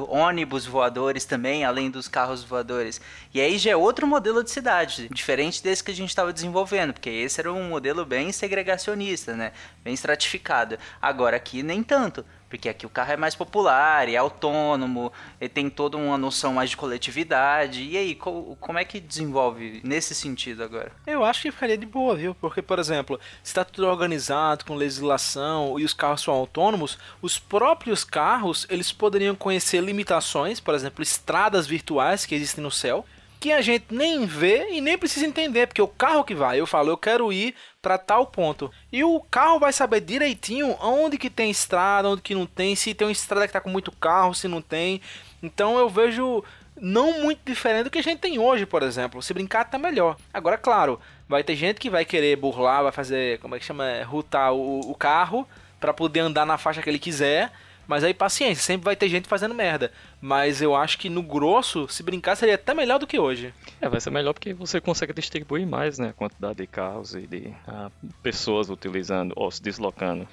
[0.08, 3.00] ônibus voadores também, além dos carros voadores.
[3.32, 6.92] E aí já é outro modelo de cidade, diferente desse que a gente estava desenvolvendo,
[6.92, 9.52] porque esse era um modelo bem segregacionista, né?
[9.82, 10.78] bem estratificado.
[11.00, 15.68] Agora aqui nem tanto porque aqui o carro é mais popular, é autônomo, ele tem
[15.68, 17.82] toda uma noção mais de coletividade.
[17.82, 20.92] E aí, como é que desenvolve nesse sentido agora?
[21.04, 22.32] Eu acho que ficaria de boa, viu?
[22.32, 27.40] Porque, por exemplo, se está tudo organizado com legislação e os carros são autônomos, os
[27.40, 33.04] próprios carros eles poderiam conhecer limitações, por exemplo, estradas virtuais que existem no céu
[33.44, 36.66] que a gente nem vê e nem precisa entender, porque o carro que vai, eu
[36.66, 38.70] falo, eu quero ir para tal ponto.
[38.90, 42.94] E o carro vai saber direitinho onde que tem estrada, onde que não tem, se
[42.94, 44.98] tem uma estrada que tá com muito carro, se não tem.
[45.42, 46.42] Então eu vejo
[46.80, 49.20] não muito diferente do que a gente tem hoje, por exemplo.
[49.20, 50.16] Se brincar tá melhor.
[50.32, 53.84] Agora, claro, vai ter gente que vai querer burlar, vai fazer, como é que chama,
[54.04, 55.46] rutar o, o carro
[55.78, 57.52] para poder andar na faixa que ele quiser.
[57.86, 59.90] Mas aí paciência, sempre vai ter gente fazendo merda.
[60.20, 63.52] Mas eu acho que no grosso, se brincar, seria até melhor do que hoje.
[63.80, 66.08] É, vai ser melhor porque você consegue distribuir mais, né?
[66.08, 67.90] A quantidade de carros e de ah,
[68.22, 70.26] pessoas utilizando ou se deslocando.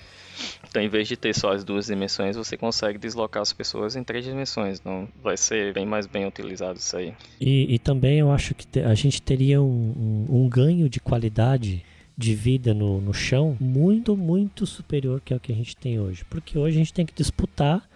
[0.68, 4.04] Então, em vez de ter só as duas dimensões, você consegue deslocar as pessoas em
[4.04, 4.80] três dimensões.
[4.80, 7.14] Então, vai ser bem mais bem utilizado isso aí.
[7.40, 11.84] E, e também eu acho que a gente teria um, um, um ganho de qualidade
[12.18, 16.00] de vida no, no chão muito, muito superior que é o que a gente tem
[16.00, 16.24] hoje.
[16.30, 17.88] Porque hoje a gente tem que disputar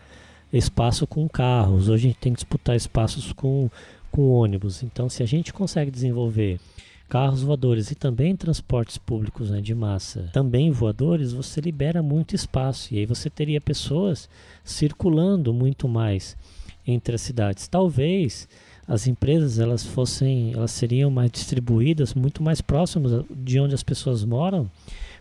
[0.52, 3.70] espaço com carros, hoje a gente tem que disputar espaços com,
[4.12, 4.84] com ônibus.
[4.84, 6.60] Então, se a gente consegue desenvolver
[7.08, 12.94] carros voadores e também transportes públicos né, de massa, também voadores, você libera muito espaço
[12.94, 14.30] e aí você teria pessoas
[14.64, 16.36] circulando muito mais
[16.88, 17.68] entre as cidades.
[17.68, 18.48] Talvez
[18.88, 24.24] as empresas elas fossem, elas seriam mais distribuídas, muito mais próximas de onde as pessoas
[24.24, 24.70] moram,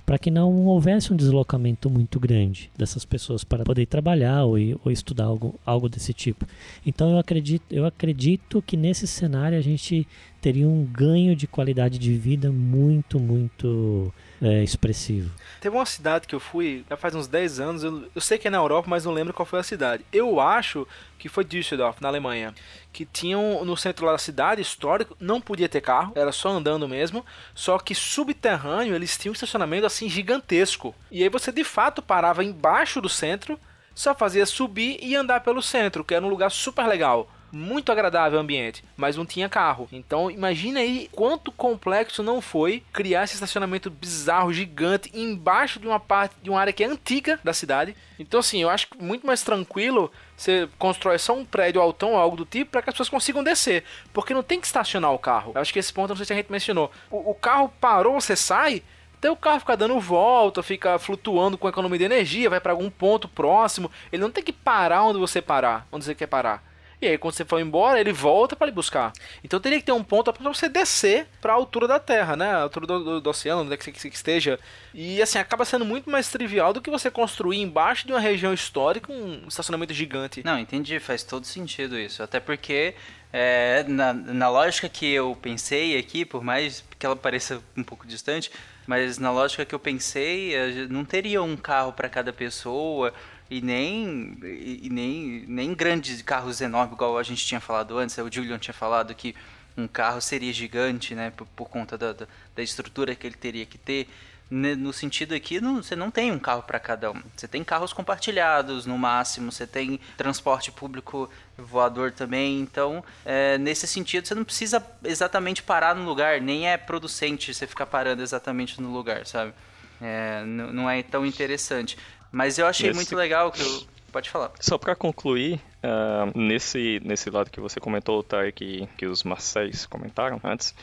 [0.05, 4.93] para que não houvesse um deslocamento muito grande dessas pessoas para poder trabalhar ou, ou
[4.93, 6.47] estudar algo, algo desse tipo.
[6.85, 10.07] Então eu acredito, eu acredito que nesse cenário a gente
[10.45, 15.31] teria um ganho de qualidade de vida muito, muito é, expressivo.
[15.59, 18.47] Teve uma cidade que eu fui, já faz uns 10 anos, eu, eu sei que
[18.47, 20.05] é na Europa, mas não lembro qual foi a cidade.
[20.13, 20.87] Eu acho
[21.19, 22.55] que foi Düsseldorf, na Alemanha,
[22.93, 27.25] que tinham no centro da cidade histórico, não podia ter carro, era só andando mesmo,
[27.55, 30.95] só que subterrâneo eles tinham um estacionamento assim gigantesco.
[31.11, 33.59] E aí você de fato parava embaixo do centro,
[33.95, 38.39] só fazia subir e andar pelo centro, que era um lugar super legal muito agradável
[38.39, 39.89] o ambiente, mas não tinha carro.
[39.93, 46.01] Então imagina aí quanto complexo não foi criar esse estacionamento bizarro, gigante, embaixo de uma
[46.01, 47.97] parte de uma área que é antiga da cidade.
[48.19, 52.37] Então assim, eu acho muito mais tranquilo você constrói só um prédio altão ou algo
[52.37, 55.53] do tipo para que as pessoas consigam descer, porque não tem que estacionar o carro.
[55.55, 56.91] Eu acho que esse ponto não sei se a gente mencionou.
[57.11, 58.83] O, o carro parou, você sai,
[59.17, 62.91] até o carro fica dando volta, fica flutuando com economia de energia, vai para algum
[62.91, 63.91] ponto próximo.
[64.13, 66.63] Ele não tem que parar onde você parar, onde você quer parar.
[67.05, 69.13] E aí, quando você for embora, ele volta para lhe buscar.
[69.43, 72.51] Então teria que ter um ponto para você descer para a altura da Terra, né?
[72.51, 74.59] A altura do, do, do oceano, onde é que você esteja.
[74.95, 78.55] E assim, acaba sendo muito mais trivial do que você construir embaixo de uma região
[78.55, 80.43] histórica um estacionamento gigante.
[80.43, 82.23] Não, entendi, faz todo sentido isso.
[82.23, 82.95] Até porque
[83.33, 88.07] é, na, na lógica que eu pensei aqui, por mais que ela pareça um pouco
[88.07, 88.51] distante,
[88.87, 90.55] mas na lógica que eu pensei,
[90.89, 93.13] não teria um carro para cada pessoa
[93.55, 98.29] e nem, e, nem, nem grandes carros enormes, igual a gente tinha falado antes, o
[98.31, 99.33] Julian tinha falado que
[99.77, 103.65] um carro seria gigante, né, por, por conta da, da, da, estrutura que ele teria
[103.65, 104.09] que ter.
[104.51, 107.23] No sentido aqui, não, você não tem um carro para cada um.
[107.35, 112.61] Você tem carros compartilhados, no máximo, você tem transporte público voador também.
[112.61, 117.67] Então, é, nesse sentido, você não precisa exatamente parar no lugar, nem é producente você
[117.67, 119.55] ficar parando exatamente no lugar, sabe?
[120.01, 121.97] É, não é tão interessante.
[122.35, 123.95] Mas eu achei muito legal que eu...
[124.11, 124.53] Pode falar.
[124.61, 129.87] Só para concluir, uh, nesse, nesse lado que você comentou, tá, que, que os Marcéis
[129.87, 130.75] comentaram antes,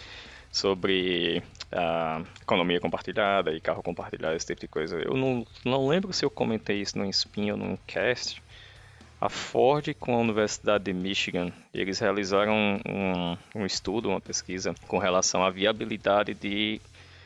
[0.51, 4.97] sobre uh, economia compartilhada e carro compartilhado, esse tipo de coisa.
[4.97, 8.41] Eu não, não lembro se eu comentei isso no Spin ou num cast.
[9.19, 14.97] A Ford com a Universidade de Michigan, eles realizaram um, um estudo, uma pesquisa com
[14.97, 16.81] relação à viabilidade de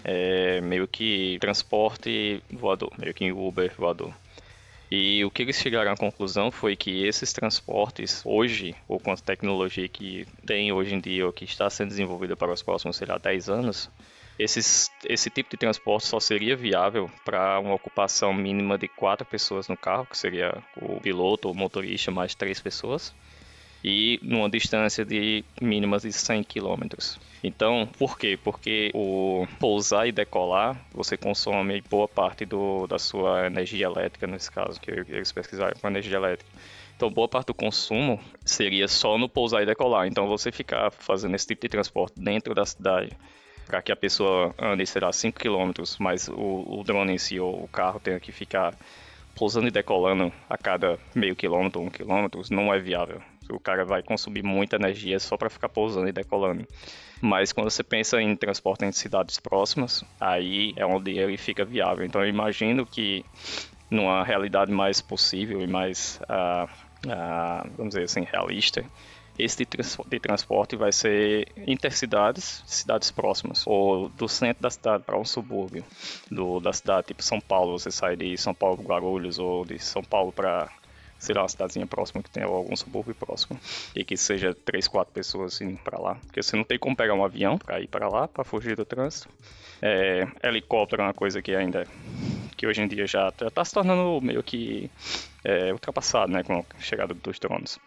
[0.05, 4.13] é, meio que transporte voador, meio que Uber voador.
[4.91, 9.17] E o que eles chegaram à conclusão foi que esses transportes, hoje, ou com a
[9.17, 13.07] tecnologia que tem hoje em dia, ou que está sendo desenvolvida para os próximos, sei
[13.07, 13.89] lá, 10 anos,
[14.37, 19.67] Esses, esse tipo de transporte só seria viável para uma ocupação mínima de quatro pessoas
[19.69, 23.13] no carro, que seria o piloto, o motorista, mais três pessoas,
[23.87, 26.87] e numa distância de mínimas de 100 km.
[27.43, 28.35] Então, por quê?
[28.43, 34.51] Porque o pousar e decolar, você consome boa parte do, da sua energia elétrica, nesse
[34.51, 36.49] caso, que eles pesquisaram com energia elétrica.
[36.95, 40.07] Então, boa parte do consumo seria só no pousar e decolar.
[40.07, 43.11] Então, você ficar fazendo esse tipo de transporte dentro da cidade,
[43.67, 47.39] para que a pessoa ande, sei lá, 5 km, mas o, o drone em si
[47.39, 48.73] ou o carro tenha que ficar
[49.35, 53.21] pousando e decolando a cada meio quilômetro, um quilômetro, não é viável.
[53.49, 56.67] O cara vai consumir muita energia só para ficar pousando e decolando.
[57.21, 62.05] Mas quando você pensa em transporte em cidades próximas, aí é onde ele fica viável.
[62.05, 63.23] Então eu imagino que
[63.89, 68.83] numa realidade mais possível e mais, uh, uh, vamos dizer assim, realista,
[69.37, 75.03] esse de, trans de, transporte vai ser intercidades, cidades próximas, ou do centro da cidade
[75.03, 75.83] para um subúrbio
[76.31, 79.77] do, da cidade, tipo São Paulo, você sai de São Paulo para Guarulhos, ou de
[79.77, 80.71] São Paulo para
[81.25, 83.59] sei lá, uma cidadezinha próxima que tenha algum subúrbio próximo.
[83.95, 86.15] E que seja três, quatro pessoas indo para lá.
[86.25, 88.85] Porque você não tem como pegar um avião para ir para lá, para fugir do
[88.85, 89.29] trânsito.
[89.81, 91.85] É, helicóptero é uma coisa que ainda
[92.55, 94.89] que hoje em dia já está se tornando meio que
[95.43, 97.77] é, ultrapassado, né, com a chegada dos drones.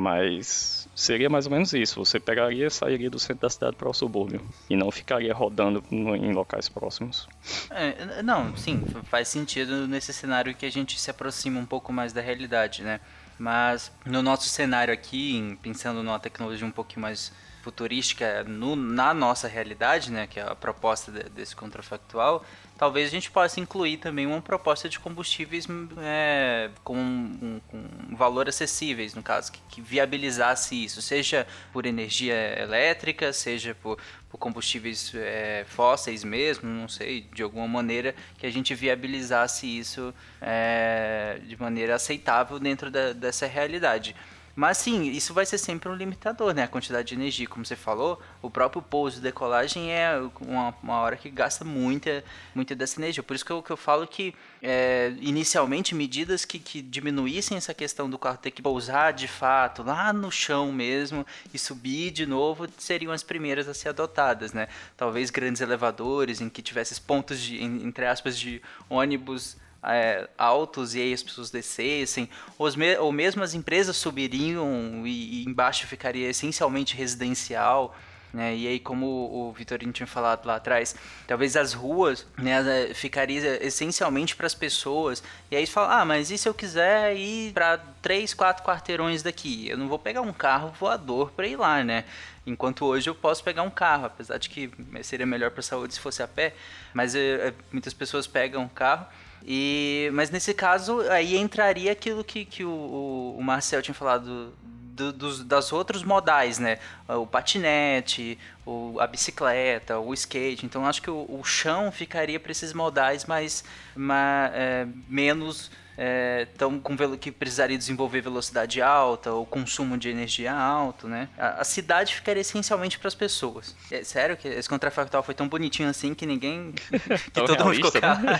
[0.00, 1.98] Mas seria mais ou menos isso.
[2.04, 4.40] Você pegaria e sairia do centro da cidade para o subúrbio.
[4.70, 7.28] E não ficaria rodando em locais próximos.
[7.68, 8.80] É, não, sim,
[9.10, 13.00] faz sentido nesse cenário que a gente se aproxima um pouco mais da realidade, né?
[13.36, 17.32] Mas no nosso cenário aqui, pensando numa tecnologia um pouquinho mais
[17.62, 22.44] futurística no, na nossa realidade, né, que é a proposta de, desse contrafactual,
[22.78, 25.66] talvez a gente possa incluir também uma proposta de combustíveis
[25.98, 32.34] é, com, um, com valor acessíveis, no caso, que, que, viabilizasse isso, seja por energia
[32.60, 33.98] elétrica, seja por,
[34.30, 40.14] por combustíveis é, fósseis mesmo, não sei, de alguma maneira que a gente viabilizasse isso
[40.40, 44.14] é, de maneira aceitável dentro da, dessa realidade.
[44.58, 46.64] Mas sim, isso vai ser sempre um limitador, né?
[46.64, 50.96] A quantidade de energia, como você falou, o próprio pouso e decolagem é uma, uma
[50.96, 53.22] hora que gasta muita, muita dessa energia.
[53.22, 57.72] Por isso que eu, que eu falo que, é, inicialmente, medidas que, que diminuíssem essa
[57.72, 62.26] questão do carro ter que pousar de fato lá no chão mesmo e subir de
[62.26, 64.66] novo seriam as primeiras a ser adotadas, né?
[64.96, 71.00] Talvez grandes elevadores em que tivesse pontos de, entre aspas, de ônibus é, altos e
[71.00, 76.28] aí as pessoas descessem, ou, me ou mesmo as empresas subiriam e, e embaixo ficaria
[76.28, 77.94] essencialmente residencial.
[78.32, 78.54] Né?
[78.54, 80.94] E aí, como o Vitorino tinha falado lá atrás,
[81.26, 85.22] talvez as ruas né, ficaria essencialmente para as pessoas.
[85.50, 89.66] E aí fala, ah, mas e se eu quiser ir para três, quatro quarteirões daqui?
[89.68, 92.04] Eu não vou pegar um carro voador para ir lá, né?
[92.46, 94.70] Enquanto hoje eu posso pegar um carro, apesar de que
[95.02, 96.54] seria melhor para a saúde se fosse a pé,
[96.92, 99.06] mas é, muitas pessoas pegam um carro
[99.44, 104.52] e, mas nesse caso, aí entraria aquilo que, que o, o Marcel tinha falado
[104.98, 106.78] do, dos, das outros modais, né?
[107.08, 110.66] O patinete, o, a bicicleta, o skate.
[110.66, 113.64] Então acho que o, o chão ficaria para esses modais mais,
[113.94, 115.70] mais é, menos
[116.00, 121.28] é, tão com que precisaria desenvolver velocidade alta ou consumo de energia alto, né?
[121.36, 123.74] A, a cidade ficaria essencialmente para as pessoas.
[123.90, 126.72] É sério que esse contrafactual foi tão bonitinho assim que ninguém
[127.34, 128.38] que todo mundo ficou né?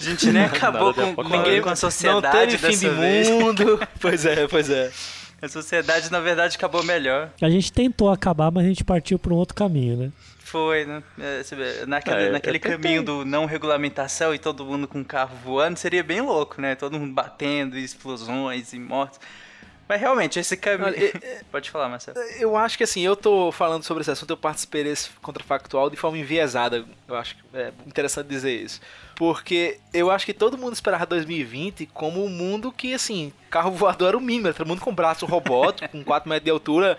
[0.00, 3.80] A gente nem acabou com, com, ninguém, com a sociedade não teve fim de mundo.
[4.00, 4.90] pois é, pois é.
[5.40, 7.30] A sociedade, na verdade, acabou melhor.
[7.40, 10.12] A gente tentou acabar, mas a gente partiu para um outro caminho, né?
[10.56, 11.02] Foi, né?
[11.20, 16.02] É, naquele, é, naquele caminho do não regulamentação e todo mundo com carro voando, seria
[16.02, 16.74] bem louco, né?
[16.74, 19.20] Todo mundo batendo, explosões e mortes.
[19.86, 20.94] Mas realmente, esse caminho.
[21.52, 22.18] Pode falar, Marcelo.
[22.40, 25.96] Eu acho que assim, eu tô falando sobre esse assunto, eu participei desse contrafactual de
[25.96, 26.84] forma enviesada.
[27.06, 28.80] Eu acho que é interessante dizer isso.
[29.14, 34.08] Porque eu acho que todo mundo esperava 2020 como um mundo que, assim, carro voador
[34.08, 36.96] era o mínimo, todo mundo com braço robótico, com 4 metros de altura.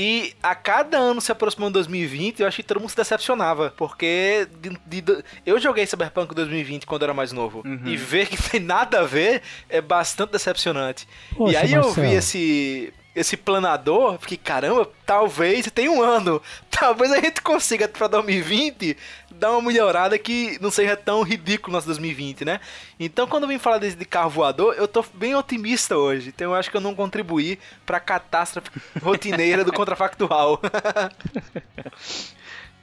[0.00, 3.74] E a cada ano se aproximando de 2020, eu acho que todo mundo se decepcionava.
[3.76, 4.46] Porque
[4.86, 7.62] de, de, eu joguei Cyberpunk 2020 quando era mais novo.
[7.66, 7.82] Uhum.
[7.84, 11.08] E ver que tem nada a ver é bastante decepcionante.
[11.36, 11.86] Poxa, e aí Marcelo.
[11.88, 16.40] eu vi esse esse planador, fiquei, caramba, talvez tem um ano,
[16.70, 18.96] talvez a gente consiga para 2020
[19.38, 22.60] dar uma melhorada que não seja tão ridículo nosso 2020, né?
[22.98, 26.28] Então, quando eu vim falar de, de carro voador, eu tô bem otimista hoje.
[26.28, 28.70] Então, eu acho que eu não contribuí pra catástrofe
[29.02, 30.60] rotineira do contrafactual.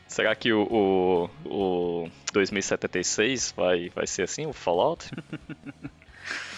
[0.07, 5.09] Será que o, o, o 2076 vai, vai ser assim, o Fallout?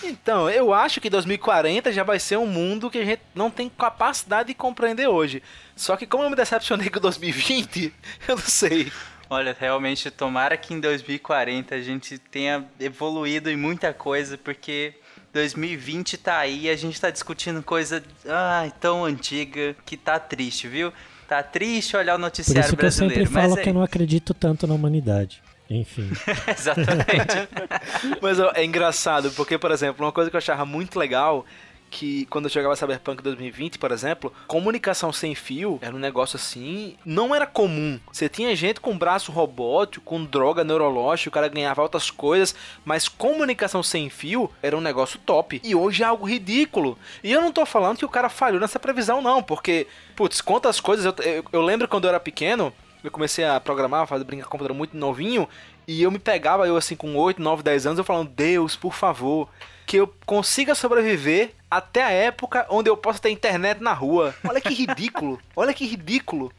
[0.03, 3.67] Então, eu acho que 2040 já vai ser um mundo que a gente não tem
[3.67, 5.41] capacidade de compreender hoje.
[5.75, 7.93] Só que como eu me decepcionei com 2020,
[8.27, 8.91] eu não sei.
[9.29, 14.93] Olha, realmente, tomara que em 2040 a gente tenha evoluído em muita coisa, porque
[15.33, 20.67] 2020 tá aí e a gente tá discutindo coisa ai, tão antiga que tá triste,
[20.67, 20.93] viu?
[21.27, 23.13] Tá triste olhar o Por noticiário isso que eu brasileiro.
[23.15, 25.41] sempre falo mas que eu não acredito tanto na humanidade.
[25.69, 26.09] Enfim.
[26.47, 27.49] Exatamente.
[28.21, 31.45] Mas ó, é engraçado, porque, por exemplo, uma coisa que eu achava muito legal
[31.89, 36.95] que quando eu jogava Cyberpunk 2020, por exemplo, comunicação sem fio era um negócio assim,
[37.05, 37.99] não era comum.
[38.11, 43.07] Você tinha gente com braço robótico, com droga neurológica, o cara ganhava outras coisas, mas
[43.07, 45.61] comunicação sem fio era um negócio top.
[45.63, 46.97] E hoje é algo ridículo.
[47.23, 50.79] E eu não tô falando que o cara falhou nessa previsão não, porque, putz, quantas
[50.79, 52.73] coisas eu, eu, eu lembro quando eu era pequeno,
[53.03, 55.47] eu comecei a programar, fazer brincar com computador muito novinho,
[55.87, 58.93] e eu me pegava, eu assim, com 8, 9, 10 anos, eu falando, Deus, por
[58.93, 59.47] favor,
[59.87, 64.35] que eu consiga sobreviver até a época onde eu possa ter internet na rua.
[64.45, 66.51] Olha que ridículo, olha que ridículo.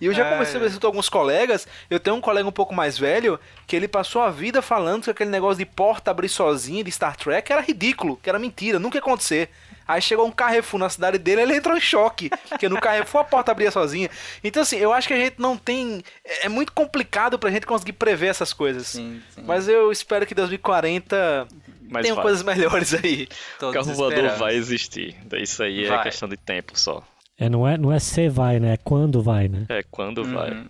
[0.00, 2.52] E eu já comecei a ver isso com alguns colegas, eu tenho um colega um
[2.52, 3.38] pouco mais velho,
[3.68, 7.16] que ele passou a vida falando que aquele negócio de porta abrir sozinha de Star
[7.16, 9.48] Trek era ridículo, que era mentira, nunca ia acontecer.
[9.86, 13.24] Aí chegou um Carrefour na cidade dele, ele entrou em choque, porque no Carrefour a
[13.24, 14.10] porta abria sozinha.
[14.42, 17.92] Então assim, eu acho que a gente não tem, é muito complicado pra gente conseguir
[17.92, 18.88] prever essas coisas.
[18.88, 19.44] Sim, sim.
[19.46, 21.46] Mas eu espero que 2040
[21.88, 22.24] Mas tenham vai.
[22.24, 23.28] coisas melhores aí.
[23.60, 25.16] O carro voador vai existir.
[25.34, 25.98] Isso aí Vai.
[25.98, 27.02] é questão de tempo só.
[27.38, 28.72] É, não, é, não é se vai, né?
[28.72, 29.66] É quando vai, né?
[29.68, 30.32] É quando Uhum.
[30.32, 30.64] vai.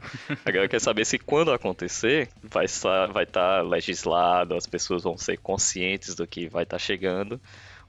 [0.45, 5.17] Agora eu quero saber se quando acontecer vai estar vai tá legislado, as pessoas vão
[5.17, 7.41] ser conscientes do que vai estar chegando.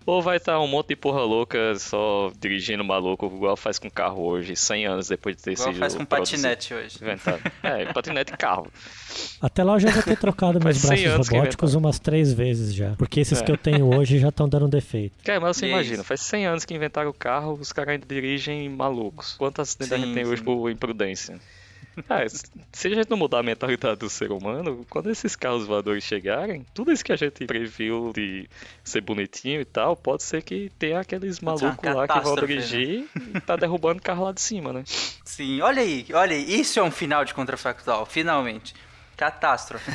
[0.08, 4.24] Ou vai estar um monte de porra louca só dirigindo maluco, igual faz com carro
[4.24, 6.98] hoje, 100 anos depois de ter Igual sido faz com patinete hoje.
[7.02, 7.42] Inventado.
[7.62, 8.72] É, patinete e carro.
[9.42, 12.74] Até lá eu já vou ter trocado meus Faz 100 braços robóticos umas três vezes
[12.74, 12.92] já.
[12.98, 13.44] Porque esses É.
[13.44, 15.14] que eu tenho hoje já estão dando defeito.
[15.26, 16.04] Cara, mas você E é imagina, isso.
[16.06, 19.34] faz 100 anos que inventaram o carro, os caras ainda dirigem malucos.
[19.38, 21.38] Quantos acidentes a gente tem hoje por imprudência?
[22.08, 26.04] Cara, se a gente não mudar a mentalidade do ser humano, quando esses carros voadores
[26.04, 28.48] chegarem, tudo isso que a gente previu de
[28.84, 32.48] ser bonitinho e tal, pode ser que tenha aqueles malucos lá que vão catástrofe, né?
[32.48, 34.84] dirigir e tá derrubando o carro lá de cima, né?
[35.26, 38.74] Sim, olha aí, olha aí, isso é um final de contrafactual, finalmente.
[39.18, 39.92] Catástrofe.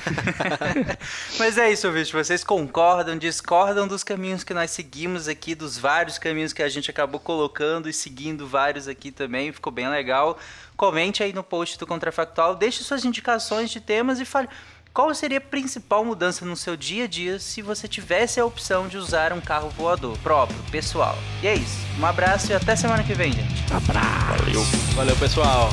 [1.38, 2.12] Mas é isso, ouvinte.
[2.12, 6.90] Vocês concordam, discordam dos caminhos que nós seguimos aqui, dos vários caminhos que a gente
[6.90, 9.52] acabou colocando e seguindo vários aqui também.
[9.52, 10.36] Ficou bem legal.
[10.76, 14.48] Comente aí no post do Contrafactual, deixe suas indicações de temas e fale
[14.92, 18.88] qual seria a principal mudança no seu dia a dia se você tivesse a opção
[18.88, 21.16] de usar um carro voador próprio, pessoal.
[21.42, 21.78] E é isso.
[21.98, 23.62] Um abraço e até semana que vem, gente.
[23.70, 24.62] Valeu!
[24.96, 25.70] Valeu, pessoal.